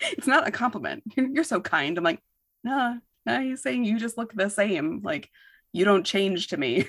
[0.00, 1.02] it's not a compliment.
[1.16, 1.96] You're, you're so kind.
[1.98, 2.20] I'm like,
[2.64, 3.40] nah no.
[3.40, 5.00] He's saying you just look the same.
[5.02, 5.30] Like
[5.72, 6.86] you don't change to me.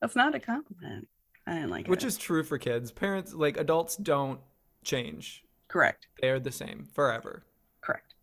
[0.00, 1.08] That's not a compliment.
[1.46, 2.08] I didn't like Which it.
[2.08, 2.92] is true for kids.
[2.92, 4.40] Parents, like adults, don't
[4.84, 5.42] change.
[5.68, 6.08] Correct.
[6.20, 7.44] They're the same forever.
[7.80, 8.14] Correct.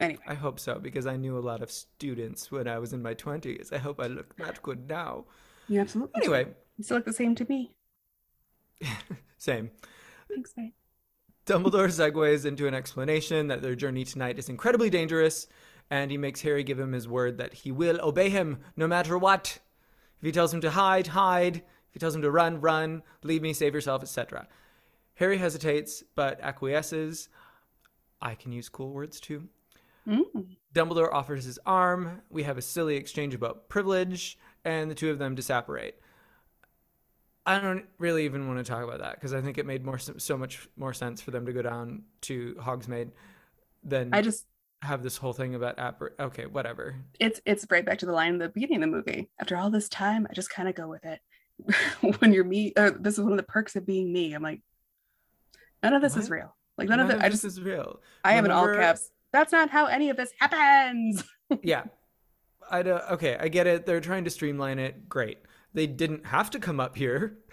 [0.00, 3.02] Anyway, I hope so because I knew a lot of students when I was in
[3.02, 3.72] my 20s.
[3.72, 5.24] I hope I look that good now.
[5.68, 6.20] you absolutely.
[6.20, 6.34] do.
[6.34, 7.74] Anyway, you still look the same to me.
[9.38, 9.70] same.
[10.28, 10.72] Thanks, babe.
[11.46, 15.46] Dumbledore segues into an explanation that their journey tonight is incredibly dangerous,
[15.90, 19.18] and he makes Harry give him his word that he will obey him no matter
[19.18, 19.58] what.
[20.18, 21.56] If he tells him to hide, hide.
[21.56, 23.02] If he tells him to run, run.
[23.22, 24.48] Leave me, save yourself, etc.
[25.14, 27.28] Harry hesitates, but acquiesces.
[28.20, 29.48] I can use cool words too.
[30.08, 30.56] Mm.
[30.74, 32.22] Dumbledore offers his arm.
[32.30, 36.00] We have a silly exchange about privilege, and the two of them disapparate.
[37.46, 39.98] I don't really even want to talk about that because I think it made more
[39.98, 43.10] so much more sense for them to go down to Hogsmeade
[43.82, 44.46] than I just
[44.80, 46.96] have this whole thing about appar- Okay, whatever.
[47.20, 49.28] it's it's right back to the line in the beginning of the movie.
[49.38, 51.20] After all this time, I just kind of go with it.
[52.18, 54.32] when you're me, uh, this is one of the perks of being me.
[54.32, 54.60] I'm like,
[55.84, 56.54] none of this is real.
[56.76, 57.18] Like none, of it.
[57.20, 58.00] I this just is real.
[58.24, 59.10] I have in all caps.
[59.32, 61.22] That's not how any of this happens.
[61.62, 61.84] yeah.
[62.70, 63.84] I don't, okay, I get it.
[63.86, 65.08] They're trying to streamline it.
[65.08, 65.38] Great.
[65.74, 67.38] They didn't have to come up here.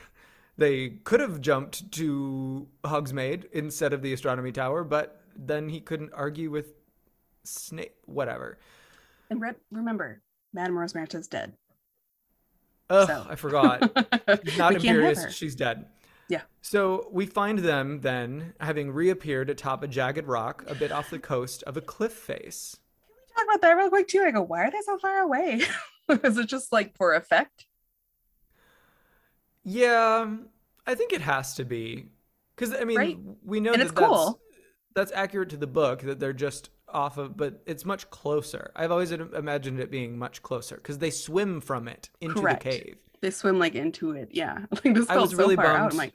[0.57, 6.11] They could have jumped to Hogsmeade instead of the astronomy tower, but then he couldn't
[6.13, 6.73] argue with
[7.43, 7.95] Snape.
[8.05, 8.59] Whatever.
[9.31, 10.21] And re- remember,
[10.53, 11.53] Madame Rosmerta's dead.
[12.91, 13.25] Oh, So.
[13.27, 13.79] I forgot.
[14.57, 15.33] Not Imperious.
[15.33, 15.85] She's dead.
[16.31, 16.43] Yeah.
[16.61, 21.19] So we find them then having reappeared atop a jagged rock a bit off the
[21.19, 22.77] coast of a cliff face.
[23.05, 24.23] Can we talk about that real quick too.
[24.25, 25.61] I go, why are they so far away?
[26.23, 27.65] is it just like for effect?
[29.63, 30.27] Yeah,
[30.87, 32.07] I think it has to be
[32.55, 33.17] because I mean Right.
[33.43, 34.39] we know And that it's that's, cool.
[34.95, 38.71] that's accurate to the book that they're just off of, but it's much closer.
[38.75, 42.63] I've always imagined it being much closer because they swim from it into Correct.
[42.63, 42.97] the cave.
[43.21, 44.29] They swim like into it.
[44.31, 44.59] Yeah.
[44.71, 45.91] Like this I was really far bummed out.
[45.91, 46.13] I'm like,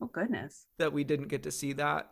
[0.00, 0.66] oh goodness.
[0.78, 2.10] that we didn't get to see that.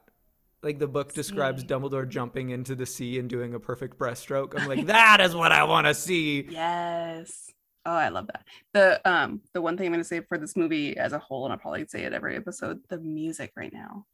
[0.63, 1.69] Like the book describes See.
[1.69, 4.59] Dumbledore jumping into the sea and doing a perfect breaststroke.
[4.59, 6.49] I'm like, that is what I want to see.
[6.51, 7.53] Yes.
[7.87, 8.45] Oh, I love that.
[8.75, 11.53] The um the one thing I'm gonna say for this movie as a whole, and
[11.53, 14.05] I'll probably say it every episode, the music right now.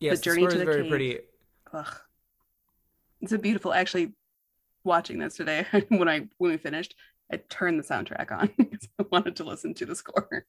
[0.00, 0.90] Yes, the, journey score to is the very cave.
[0.90, 1.18] pretty.
[1.72, 1.94] Ugh.
[3.20, 4.12] It's a beautiful actually
[4.84, 6.94] watching this today when I when we finished,
[7.30, 10.46] I turned the soundtrack on because I wanted to listen to the score.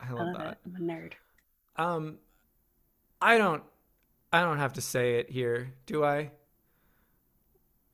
[0.00, 0.52] I I love love that.
[0.52, 0.58] it.
[0.66, 1.12] I'm a nerd.
[1.76, 2.18] Um,
[3.20, 3.62] I don't,
[4.32, 6.30] I don't have to say it here, do I?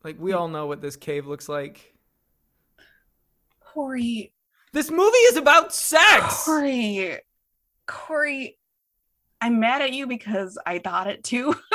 [0.04, 1.94] Like we all know what this cave looks like.
[3.60, 4.32] Corey,
[4.72, 6.44] This movie is about sex.
[6.44, 7.18] Corey,
[7.86, 8.58] Corey,
[9.40, 11.54] I'm mad at you because I thought it too.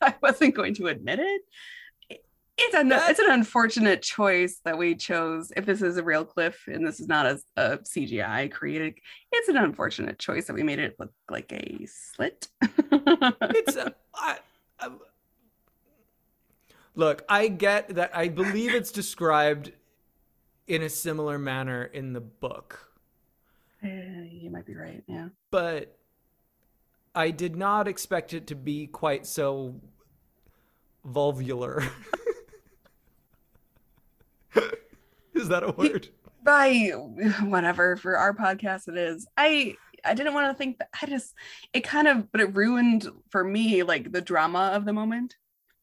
[0.00, 1.42] I wasn't going to admit it.
[2.60, 5.52] It- It's an That- it's an unfortunate choice that we chose.
[5.56, 8.94] If this is a real cliff and this is not a, a CGI created,
[9.32, 12.48] it's an unfortunate choice that we made it look like a slit.
[12.92, 14.38] It's uh, I,
[14.78, 14.90] I,
[16.94, 17.24] look.
[17.28, 18.10] I get that.
[18.16, 19.72] I believe it's described
[20.66, 22.92] in a similar manner in the book,
[23.82, 23.88] Uh,
[24.30, 25.02] you might be right.
[25.08, 25.28] Yeah.
[25.50, 25.96] but
[27.14, 29.80] I did not expect it to be quite so
[31.04, 31.88] vulvular.
[35.34, 36.08] is that a word?
[36.42, 36.88] by
[37.42, 41.34] whatever for our podcast it is i i didn't want to think that i just
[41.74, 45.36] it kind of but it ruined for me like the drama of the moment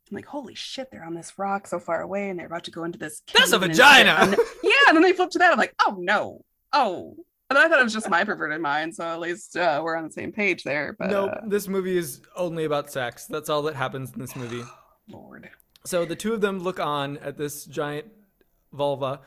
[0.09, 2.71] i'm like holy shit they're on this rock so far away and they're about to
[2.71, 4.17] go into this That's a vagina.
[4.19, 4.31] and
[4.63, 7.15] yeah and then they flip to that i'm like oh no oh
[7.51, 10.05] and i thought it was just my perverted mind so at least uh, we're on
[10.05, 11.29] the same page there but nope.
[11.31, 13.25] uh, This movie is only about sex.
[13.27, 14.63] That's all that happens in this movie.
[15.07, 15.51] lord
[15.85, 18.07] So the two of them look on at this giant
[18.73, 19.21] vulva.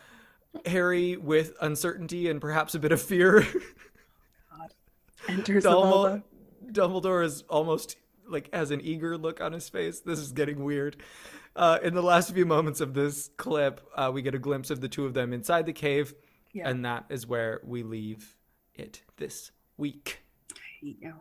[0.66, 3.46] Harry with uncertainty and perhaps a bit of fear.
[5.29, 6.22] enters the Dumbledore, vulva.
[6.72, 7.96] Dumbledore is almost
[8.29, 10.00] like has an eager look on his face.
[10.00, 10.96] This is getting weird.
[11.57, 14.81] Uh, in the last few moments of this clip, uh, we get a glimpse of
[14.81, 16.14] the two of them inside the cave,
[16.53, 18.37] yeah and that is where we leave
[18.74, 20.22] it this week.
[20.53, 21.14] I hate you.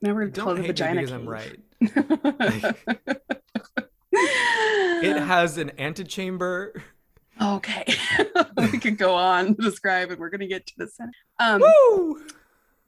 [0.00, 1.60] Now we're Don't called the vagina because I'm right.
[4.12, 6.82] It has an antechamber.
[7.40, 7.84] okay
[8.72, 12.22] we could go on to describe and we're gonna get to the center um Woo!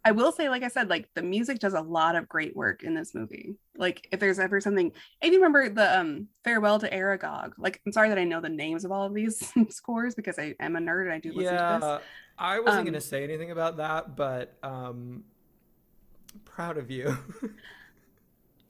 [0.05, 2.83] i will say like i said like the music does a lot of great work
[2.83, 6.89] in this movie like if there's ever something and you remember the um farewell to
[6.91, 10.39] aragog like i'm sorry that i know the names of all of these scores because
[10.39, 11.99] i am a nerd and i do listen to this Yeah,
[12.39, 15.25] I wasn't Um, gonna say anything about that, but um,
[16.45, 17.17] proud of you.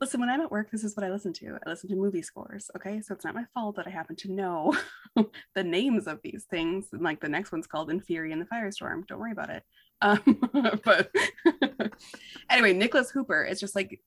[0.01, 1.57] listen when i'm at work this is what i listen to.
[1.65, 3.01] I listen to movie scores okay?
[3.01, 4.75] So it's not my fault that i happen to know
[5.55, 9.07] the names of these things and like the next one's called Inferi in the firestorm.
[9.07, 9.63] Don't worry about it.
[10.01, 10.21] Um
[10.83, 11.11] but
[12.49, 14.01] anyway nicholas hooper is just like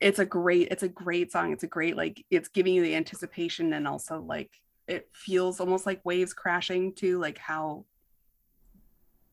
[0.00, 1.52] it's a great it's a great song.
[1.52, 4.50] It's a great like it's giving you the anticipation and also like
[4.86, 7.84] it feels almost like waves crashing to like how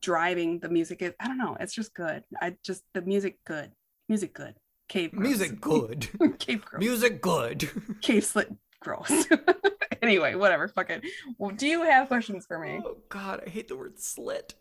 [0.02, 1.14] driving the music is.
[1.20, 1.58] I don't know.
[1.60, 2.24] It's just good.
[2.42, 3.72] I just the music good.
[4.08, 4.56] Music good
[4.88, 5.24] cave gross.
[5.28, 6.08] Music good.
[6.40, 7.70] cave gross Music good.
[8.02, 9.26] cave slit gross
[10.04, 11.04] anyway whatever fuck it
[11.40, 14.54] well, do you have questions for me Oh god, I hate the word slit.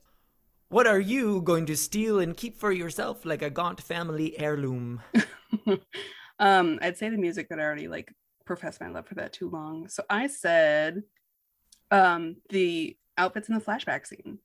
[0.70, 5.02] What are you going to steal and keep for yourself like a gaunt family heirloom?
[6.40, 8.12] um i'd say the music but i already like
[8.44, 11.02] professed my love for that too long so i said
[11.92, 14.38] um the outfits in the flashback scene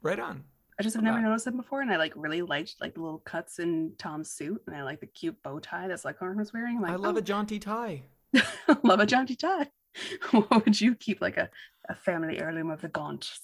[0.00, 0.44] Right on.
[0.78, 3.18] I just have never noticed them before and i like really liked like the little
[3.20, 6.76] cuts in tom's suit and i like the cute bow tie that Slughorn was wearing
[6.76, 8.02] I'm like I love oh, a jaunty tie.
[8.82, 9.70] love a jaunty tie
[10.30, 11.50] what would you keep like a,
[11.88, 13.40] a family heirloom of the gaunts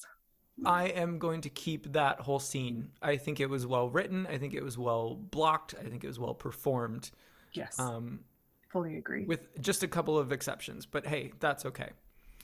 [0.65, 2.91] I am going to keep that whole scene.
[3.01, 4.27] I think it was well written.
[4.27, 5.77] I think it was well blocked.
[5.79, 7.13] I think it was well performed.
[7.53, 8.25] yes Um,
[8.69, 11.91] fully agree with just a couple of exceptions, but hey, that's okay.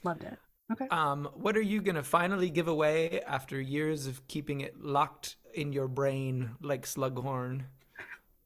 [0.05, 0.39] loved it
[0.73, 5.37] okay Um, what are you gonna finally give away after years of keeping it locked
[5.53, 7.65] in your brain like Slughorn?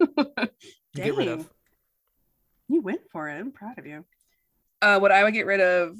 [0.94, 1.48] Get rid of.
[2.68, 3.38] You went for it.
[3.38, 4.04] I'm proud of you.
[4.82, 5.96] Uh, what I would get rid of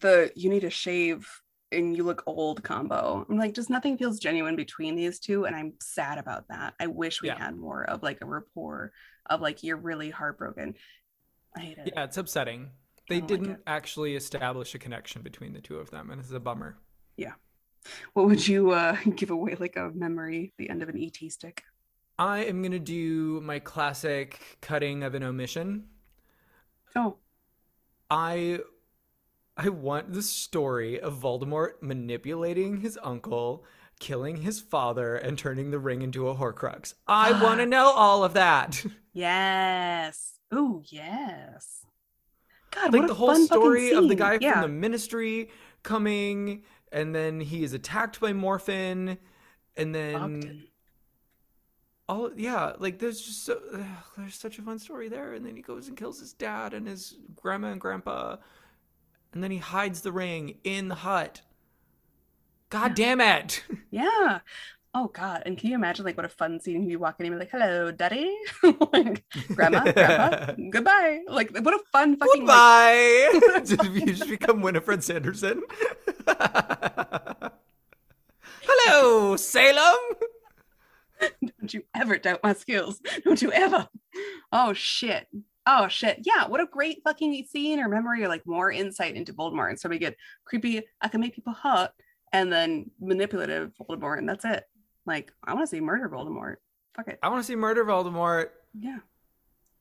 [0.00, 1.28] the you need to shave
[1.72, 3.26] and you look old combo.
[3.28, 6.74] I'm like, just nothing feels genuine between these two, and I'm sad about that.
[6.80, 7.38] I wish we Yeah.
[7.38, 8.92] had more of like a rapport
[9.26, 10.74] of like you're really heartbroken.
[11.56, 11.92] I hate it.
[11.94, 12.70] Yeah, it's upsetting.
[13.08, 16.20] They I don't like didn't actually establish a connection between the two of them, and
[16.20, 16.78] it's a bummer.
[17.16, 17.32] Yeah.
[18.14, 21.64] What would you uh give away like a memory, the end of an ET stick?
[22.18, 25.84] I am gonna do my classic cutting of an omission.
[26.94, 27.18] Oh,
[28.10, 28.60] I
[29.56, 33.64] I want the story of Voldemort manipulating his uncle,
[33.98, 36.92] killing his father, and turning the ring into a Horcrux.
[37.06, 38.84] I want to know all of that.
[39.14, 40.38] yes.
[40.52, 41.85] Oh, yes.
[42.76, 44.52] God, like the whole story of the guy yeah.
[44.52, 45.50] from the ministry
[45.82, 46.62] coming
[46.92, 49.18] and then he is attacked by Morfin
[49.76, 50.64] and then Ogden.
[52.08, 53.84] all yeah like there's just so ugh,
[54.16, 56.86] there's such a fun story there and then he goes and kills his dad and
[56.86, 58.36] his grandma and grandpa
[59.32, 61.40] and then he hides the ring in the hut
[62.70, 64.40] god damn it Yeah.
[64.98, 65.42] Oh God.
[65.44, 67.44] And can you imagine like what a fun scene he'd be walking in and be
[67.44, 68.34] like, hello, daddy.
[68.94, 71.20] like, grandma, grandpa, goodbye.
[71.28, 75.62] Like what a fun fucking like, goodbye did you just become winifred sanderson
[78.62, 79.96] hello salem
[81.20, 83.00] don't you ever doubt my skills.
[83.24, 83.88] Don't you ever.
[84.52, 85.26] Oh shit.
[85.66, 86.20] Oh shit.
[86.24, 86.46] Yeah.
[86.46, 89.70] What a great fucking scene or memory or like more insight into Voldemort.
[89.70, 91.92] And so we get creepy, I can make people hot,
[92.32, 94.64] and then manipulative Voldemort, and that's it.
[95.06, 96.56] Like, I want to see murder Voldemort.
[96.96, 97.18] Fuck it.
[97.22, 98.98] i want to see murder voldemort Yeah.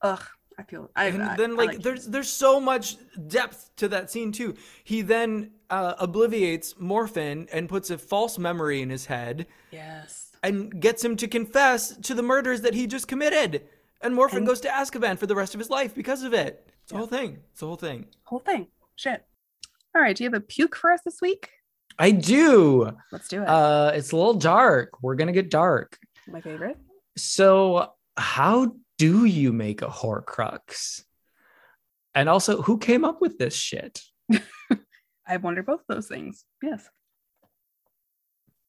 [0.01, 0.21] Ugh.
[0.57, 4.09] I feel I and I- then I like, there's there's so much depth to that
[4.11, 4.55] scene too.
[4.83, 10.31] He then uh, obliviates Morfin and puts a false memory in his head Yes.
[10.43, 13.63] and gets him to confess to the murders that he just committed.
[14.01, 16.69] And Morfin And- goes to Azkaban for the rest of his life because of it.
[16.83, 17.39] It's the whole thing.
[17.51, 18.05] It's the whole thing.
[18.23, 18.67] Whole thing.
[18.95, 19.25] Shit.
[19.95, 20.15] All right.
[20.15, 21.49] Do you have a puke for us this week?
[21.97, 22.91] I do.
[23.11, 23.47] Let's do it.
[23.47, 25.01] Uh, it's a little dark.
[25.01, 25.97] We're gonna get dark.
[26.27, 26.77] My favorite.
[27.17, 31.03] So, how do you make a Horcrux?
[32.13, 34.01] And also, who came up with this shit?
[35.27, 36.45] I wonder both those things.
[36.61, 36.87] Yes.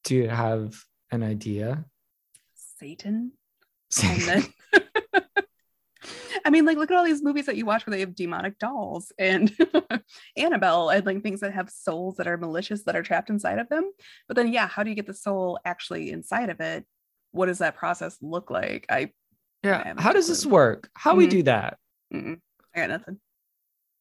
[0.04, 0.76] Do you have
[1.10, 1.84] an idea?
[2.54, 3.32] Satan.
[4.26, 4.44] Then
[6.46, 8.56] I mean, like, look at all these movies that you watch where they have demonic
[8.60, 9.52] dolls and
[10.36, 13.68] Annabelle and like things that have souls that are malicious that are trapped inside of
[13.68, 13.90] them.
[14.28, 16.84] But then, yeah, how do you get the soul actually inside of it?
[17.32, 18.86] What does that process look like?
[18.88, 19.10] I, I
[19.64, 19.88] yeah.
[19.88, 20.88] have How does this work?
[20.94, 21.30] How we Mhm.
[21.30, 21.78] do that?
[22.14, 22.40] mm-mm,
[22.74, 23.18] I got nothing.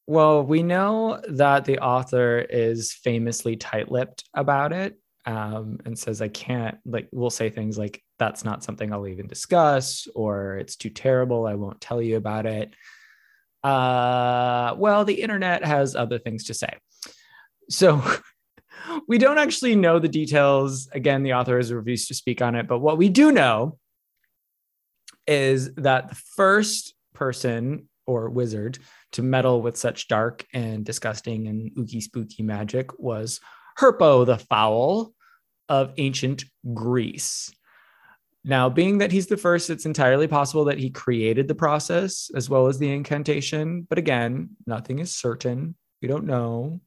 [0.06, 6.22] Well, we know that the author is famously tight lipped about it um, and says,
[6.22, 10.76] I can't, like, we'll say things like, that's not something I'll even discuss, or it's
[10.76, 11.46] too terrible.
[11.46, 12.74] I won't tell you about it.
[13.62, 16.72] Uh, well, the internet has other things to say.
[17.68, 18.02] So
[19.08, 20.88] we don't actually know the details.
[20.92, 23.78] Again, the author has refused to speak on it, but what we do know
[25.26, 28.78] is that the first person or wizard
[29.12, 33.40] to meddle with such dark and disgusting and ooky spooky magic was
[33.78, 35.12] Herpo the Foul
[35.68, 37.50] of ancient Greece.
[38.48, 42.48] Now, being that he's the first, it's entirely possible that he created the process as
[42.48, 43.82] well as the incantation.
[43.82, 45.74] But again, nothing is certain.
[46.00, 46.80] We don't know.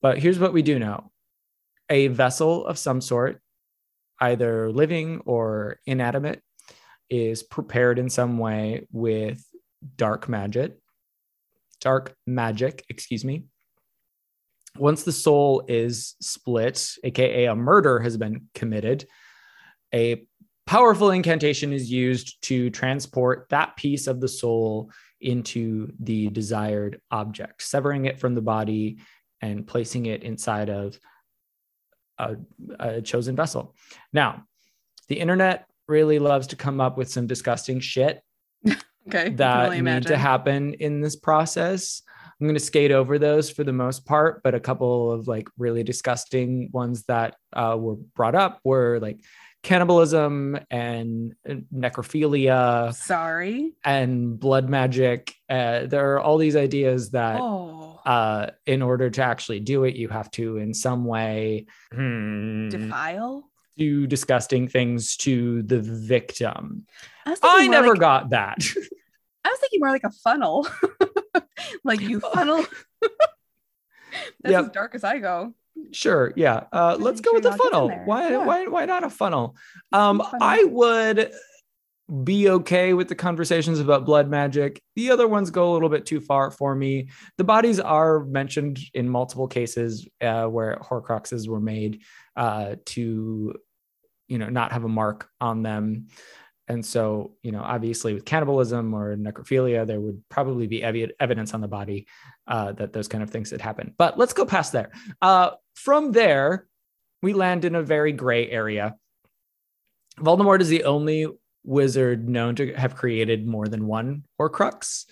[0.00, 1.10] But here's what we do know
[1.90, 3.42] a vessel of some sort,
[4.20, 6.40] either living or inanimate,
[7.10, 9.44] is prepared in some way with
[9.96, 10.78] dark magic,
[11.80, 13.42] dark magic, excuse me.
[14.78, 19.04] Once the soul is split, aka a murder has been committed,
[19.92, 20.26] a
[20.66, 24.90] powerful incantation is used to transport that piece of the soul
[25.20, 28.98] into the desired object, severing it from the body
[29.40, 30.98] and placing it inside of
[32.18, 32.36] a,
[32.78, 33.74] a chosen vessel.
[34.12, 34.44] Now,
[35.08, 38.22] the internet really loves to come up with some disgusting shit
[39.06, 39.30] Okay.
[39.30, 42.00] that need to happen in this process.
[42.40, 45.46] I'm going to skate over those for the most part, but a couple of like
[45.58, 49.20] really disgusting ones that uh, were brought up were like
[49.64, 51.34] cannibalism and
[51.74, 53.72] necrophilia Sorry.
[53.84, 55.34] and blood magic.
[55.48, 57.98] Uh, there are all these ideas that Oh.
[58.06, 63.50] uh, in order to actually do it, you have to, in some way, hmm, Defile.
[63.76, 66.86] do disgusting things to the victim.
[67.26, 68.58] I, I never like- got that.
[69.46, 70.66] I was thinking more like a funnel.
[71.84, 72.64] like you funnel.
[73.00, 74.64] That's Yep.
[74.66, 75.54] as dark as I go.
[75.92, 76.64] Sure, yeah.
[76.72, 77.88] Uh, let's go sure with a y'all get in funnel.
[78.06, 78.44] Why, Yeah.
[78.44, 79.56] why, why not a funnel?
[79.92, 80.22] Um.
[80.40, 81.32] I would
[82.22, 84.82] be okay with the conversations about blood magic.
[84.94, 87.08] The other ones go a little bit too far for me.
[87.38, 92.02] The bodies are mentioned in multiple cases uh, where Horcruxes were made
[92.36, 93.54] uh, to,
[94.28, 96.08] you know, not have a mark on them.
[96.68, 101.52] And so, you know, obviously with cannibalism or necrophilia, there would probably be evi- evidence
[101.52, 102.06] on the body
[102.46, 103.92] uh, that those kind of things had happened.
[103.98, 104.90] But let's go past there.
[105.20, 106.66] Uh, from there,
[107.22, 108.96] we land in a very gray area.
[110.18, 111.26] Voldemort is the only
[111.64, 115.06] wizard known to have created more than one Horcrux.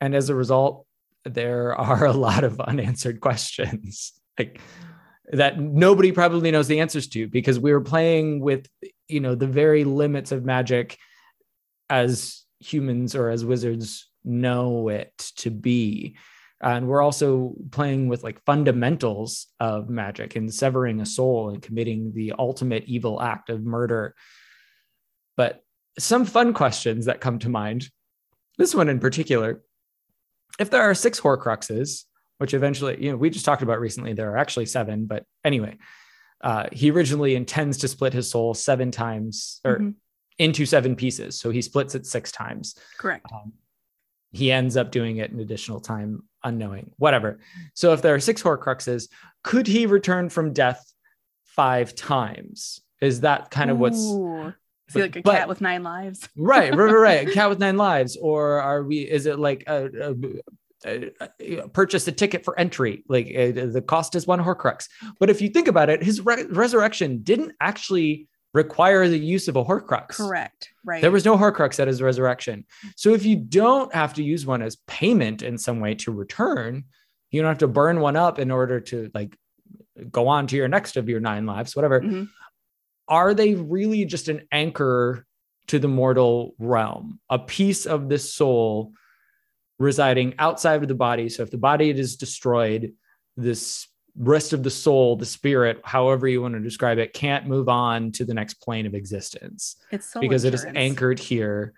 [0.00, 0.86] And as a result,
[1.24, 4.60] there are a lot of unanswered questions like
[5.32, 8.68] that nobody probably knows the answers to because we were playing with
[9.08, 10.98] you know the very limits of magic
[11.90, 16.16] as humans or as wizards know it to be.
[16.62, 21.60] Uh, and we're also playing with like fundamentals of magic and severing a soul and
[21.60, 24.14] committing the ultimate evil act of murder.
[25.36, 25.64] But
[25.98, 27.88] some fun questions that come to mind.
[28.58, 29.62] This one in particular.
[30.60, 32.04] If there are six horcruxes
[32.42, 35.76] which eventually you know we just talked about recently there are actually seven but anyway
[36.42, 39.94] uh, he originally intends to split his soul seven times or Mhm.
[40.38, 43.24] into seven pieces so he splits it six times Correct.
[43.32, 43.52] um,
[44.32, 47.38] he ends up doing it an additional time unknowing whatever
[47.74, 49.08] so if there are six horcruxes
[49.44, 50.82] could he return from death
[51.44, 54.52] five times is that kind of what's Ooh.
[54.88, 56.28] Is he but- like a but- cat with nine lives?
[56.36, 59.62] right right right right a cat with nine lives or are we is it like
[59.68, 59.78] a,
[60.10, 60.14] a,
[60.84, 61.10] a-
[61.40, 64.88] a- purchase a ticket for entry like uh, the cost is one horcrux
[65.20, 69.56] but if you think about it his re- resurrection didn't actually require the use of
[69.56, 70.68] a horcrux Correct.
[70.84, 71.00] Right.
[71.00, 72.64] there was no horcrux at his resurrection
[72.96, 76.84] so if you don't have to use one as payment in some way to return
[77.30, 79.36] you don't have to burn one up in order to like
[80.10, 82.28] go on to your next of your nine lives whatever Mhm.
[83.08, 85.26] are they really just an anchor
[85.68, 88.92] to the mortal realm, a piece of the soul
[89.78, 91.28] residing outside of the body?
[91.28, 92.92] So if the body is destroyed,
[93.36, 97.68] this rest of the soul, the spirit, however you want to describe it, can't move
[97.68, 101.72] on to the next plane of existence It's so because it is anchored here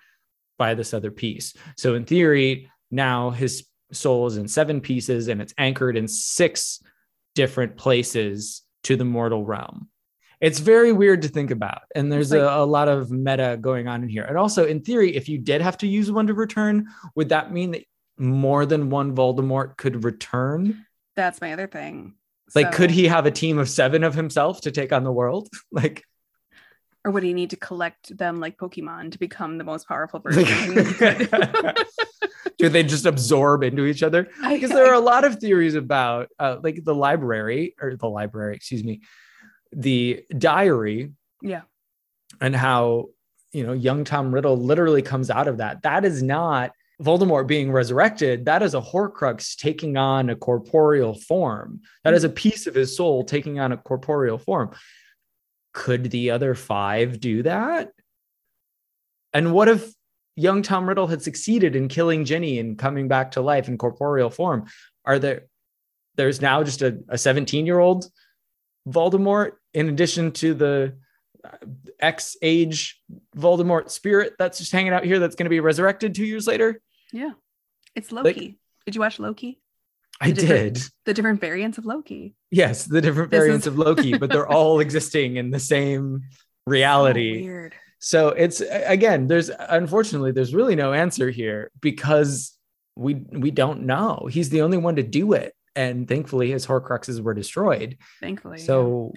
[0.58, 1.54] by this other piece.
[1.76, 6.82] So in theory, now his soul is in seven pieces and it's anchored in six
[7.34, 9.88] different places to the mortal realm.
[10.40, 11.82] It's very weird to think about.
[11.94, 14.24] And there's like- a, a lot of meta going on in here.
[14.24, 17.52] And also, in theory, if you did have to use one to return, would that
[17.52, 17.84] mean that
[18.18, 20.86] more than one Voldemort could return?
[21.16, 22.14] That's my other thing.
[22.54, 25.48] Like, could he have a team of seven of himself to take on the world?
[25.72, 26.04] Like,
[27.04, 30.74] or would he need to collect them like Pokemon to become the most powerful version?
[32.58, 34.28] do they just absorb into each other?
[34.48, 38.56] Because there are a lot of theories about uh, like the library or the library
[38.56, 39.02] excuse me
[39.74, 41.12] the diary
[41.42, 41.62] yeah.
[42.40, 43.06] and how
[43.52, 45.82] you know young tom riddle literally comes out of that.
[45.82, 46.72] That is not
[47.02, 48.44] voldemort being resurrected.
[48.44, 51.80] That is a horcrux taking on a corporeal form.
[52.04, 52.34] That is a mm-hmm.
[52.34, 54.70] piece of his soul taking on a corporeal form.
[55.72, 57.90] Could the other five do that?
[59.32, 59.92] And what if
[60.36, 64.30] young tom riddle had succeeded in killing ginny and coming back to life in corporeal
[64.30, 64.66] form?
[65.04, 65.46] Are there
[66.16, 68.06] there's now just a 17 year old
[68.88, 70.96] voldemort in addition to the
[71.44, 71.56] uh,
[72.00, 73.00] X age
[73.36, 76.80] Voldemort spirit that's just hanging out here that's going to be resurrected two years later.
[77.12, 77.32] Yeah.
[77.94, 78.58] It's Like- Loki.
[78.86, 79.60] did you watch Loki?
[80.20, 80.82] I The different- did.
[81.06, 82.34] The different variants of Loki.
[82.50, 86.20] Yes, the different This variants is- of Loki, but they're all existing in the same
[86.22, 87.42] So reality.
[87.42, 87.74] weird.
[87.98, 92.56] So it's again, there's unfortunately there's really no answer here because
[92.96, 94.28] we we don't know.
[94.30, 97.98] He's the only one to do it, and thankfully his Horcruxes were destroyed.
[98.20, 98.58] Thankfully.
[98.58, 98.64] yeah.
[98.64, 99.12] So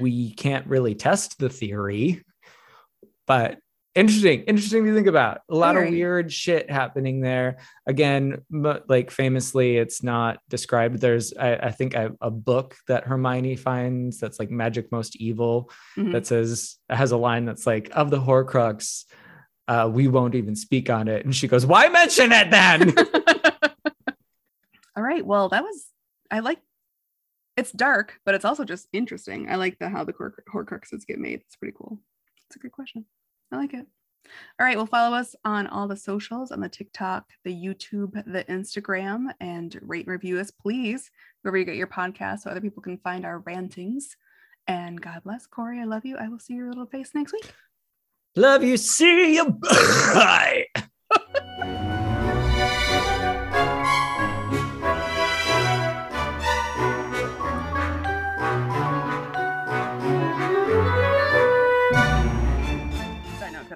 [0.00, 2.24] we can't really test the theory,
[3.26, 3.58] but
[3.94, 5.40] interesting, interesting to think about.
[5.50, 7.58] A lot of weird shit happening there.
[7.86, 11.00] Again, m- like famously, it's not described.
[11.00, 15.70] There's, I, I think, a, a book that Hermione finds that's like Magick Moste Evile
[15.96, 16.12] Mhm.
[16.12, 19.04] that says has a line that's like of the Horcrux.
[19.68, 21.24] Uh, we won't even speak on it.
[21.24, 22.94] And she goes, Why mention it then?
[24.96, 25.24] All right.
[25.24, 25.86] Well, that was
[26.30, 26.60] I like.
[27.56, 29.50] It's dark, but it's also just interesting.
[29.50, 31.40] I like the how the Hor- Horcruxes get made.
[31.40, 31.98] It's pretty cool.
[32.46, 33.06] It's a good question.
[33.50, 33.86] I like it.
[34.58, 34.76] All right.
[34.76, 39.78] Well, follow us on all the socials, on the TikTok, the YouTube, the Instagram, and
[39.82, 41.10] rate and review us, please,
[41.42, 44.16] wherever you get your podcast, so other people can find our rantings.
[44.66, 45.80] And God bless Corey.
[45.80, 46.16] I love you.
[46.16, 47.52] I will see your little face next week.
[48.34, 48.76] Love you.
[48.76, 49.50] See you.
[49.62, 50.66] Bye.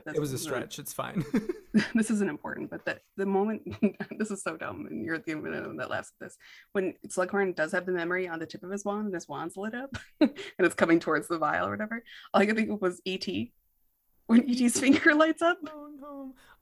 [0.05, 0.17] This.
[0.17, 0.79] It was a stretch.
[0.79, 1.25] It's fine.
[1.95, 3.63] this isn't important, but the, the moment
[4.19, 6.37] this is so dumb, and you're the one that laughs at this.
[6.73, 9.57] When Slughorn does have the memory on the tip of his wand, and his wand's
[9.57, 12.03] lit up, and it's coming towards the vial or whatever,
[12.35, 13.27] all I could think of was ET.
[14.27, 15.59] When ET's finger lights up.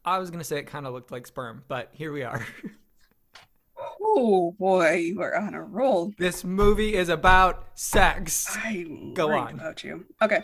[0.05, 2.47] I was gonna say it kind of looked like sperm, but here we are.
[4.01, 6.13] Oh boy, you are on a roll.
[6.19, 8.57] this movie is about sex.
[8.65, 9.55] I'm Go on.
[9.55, 10.05] about you.
[10.21, 10.43] Okay.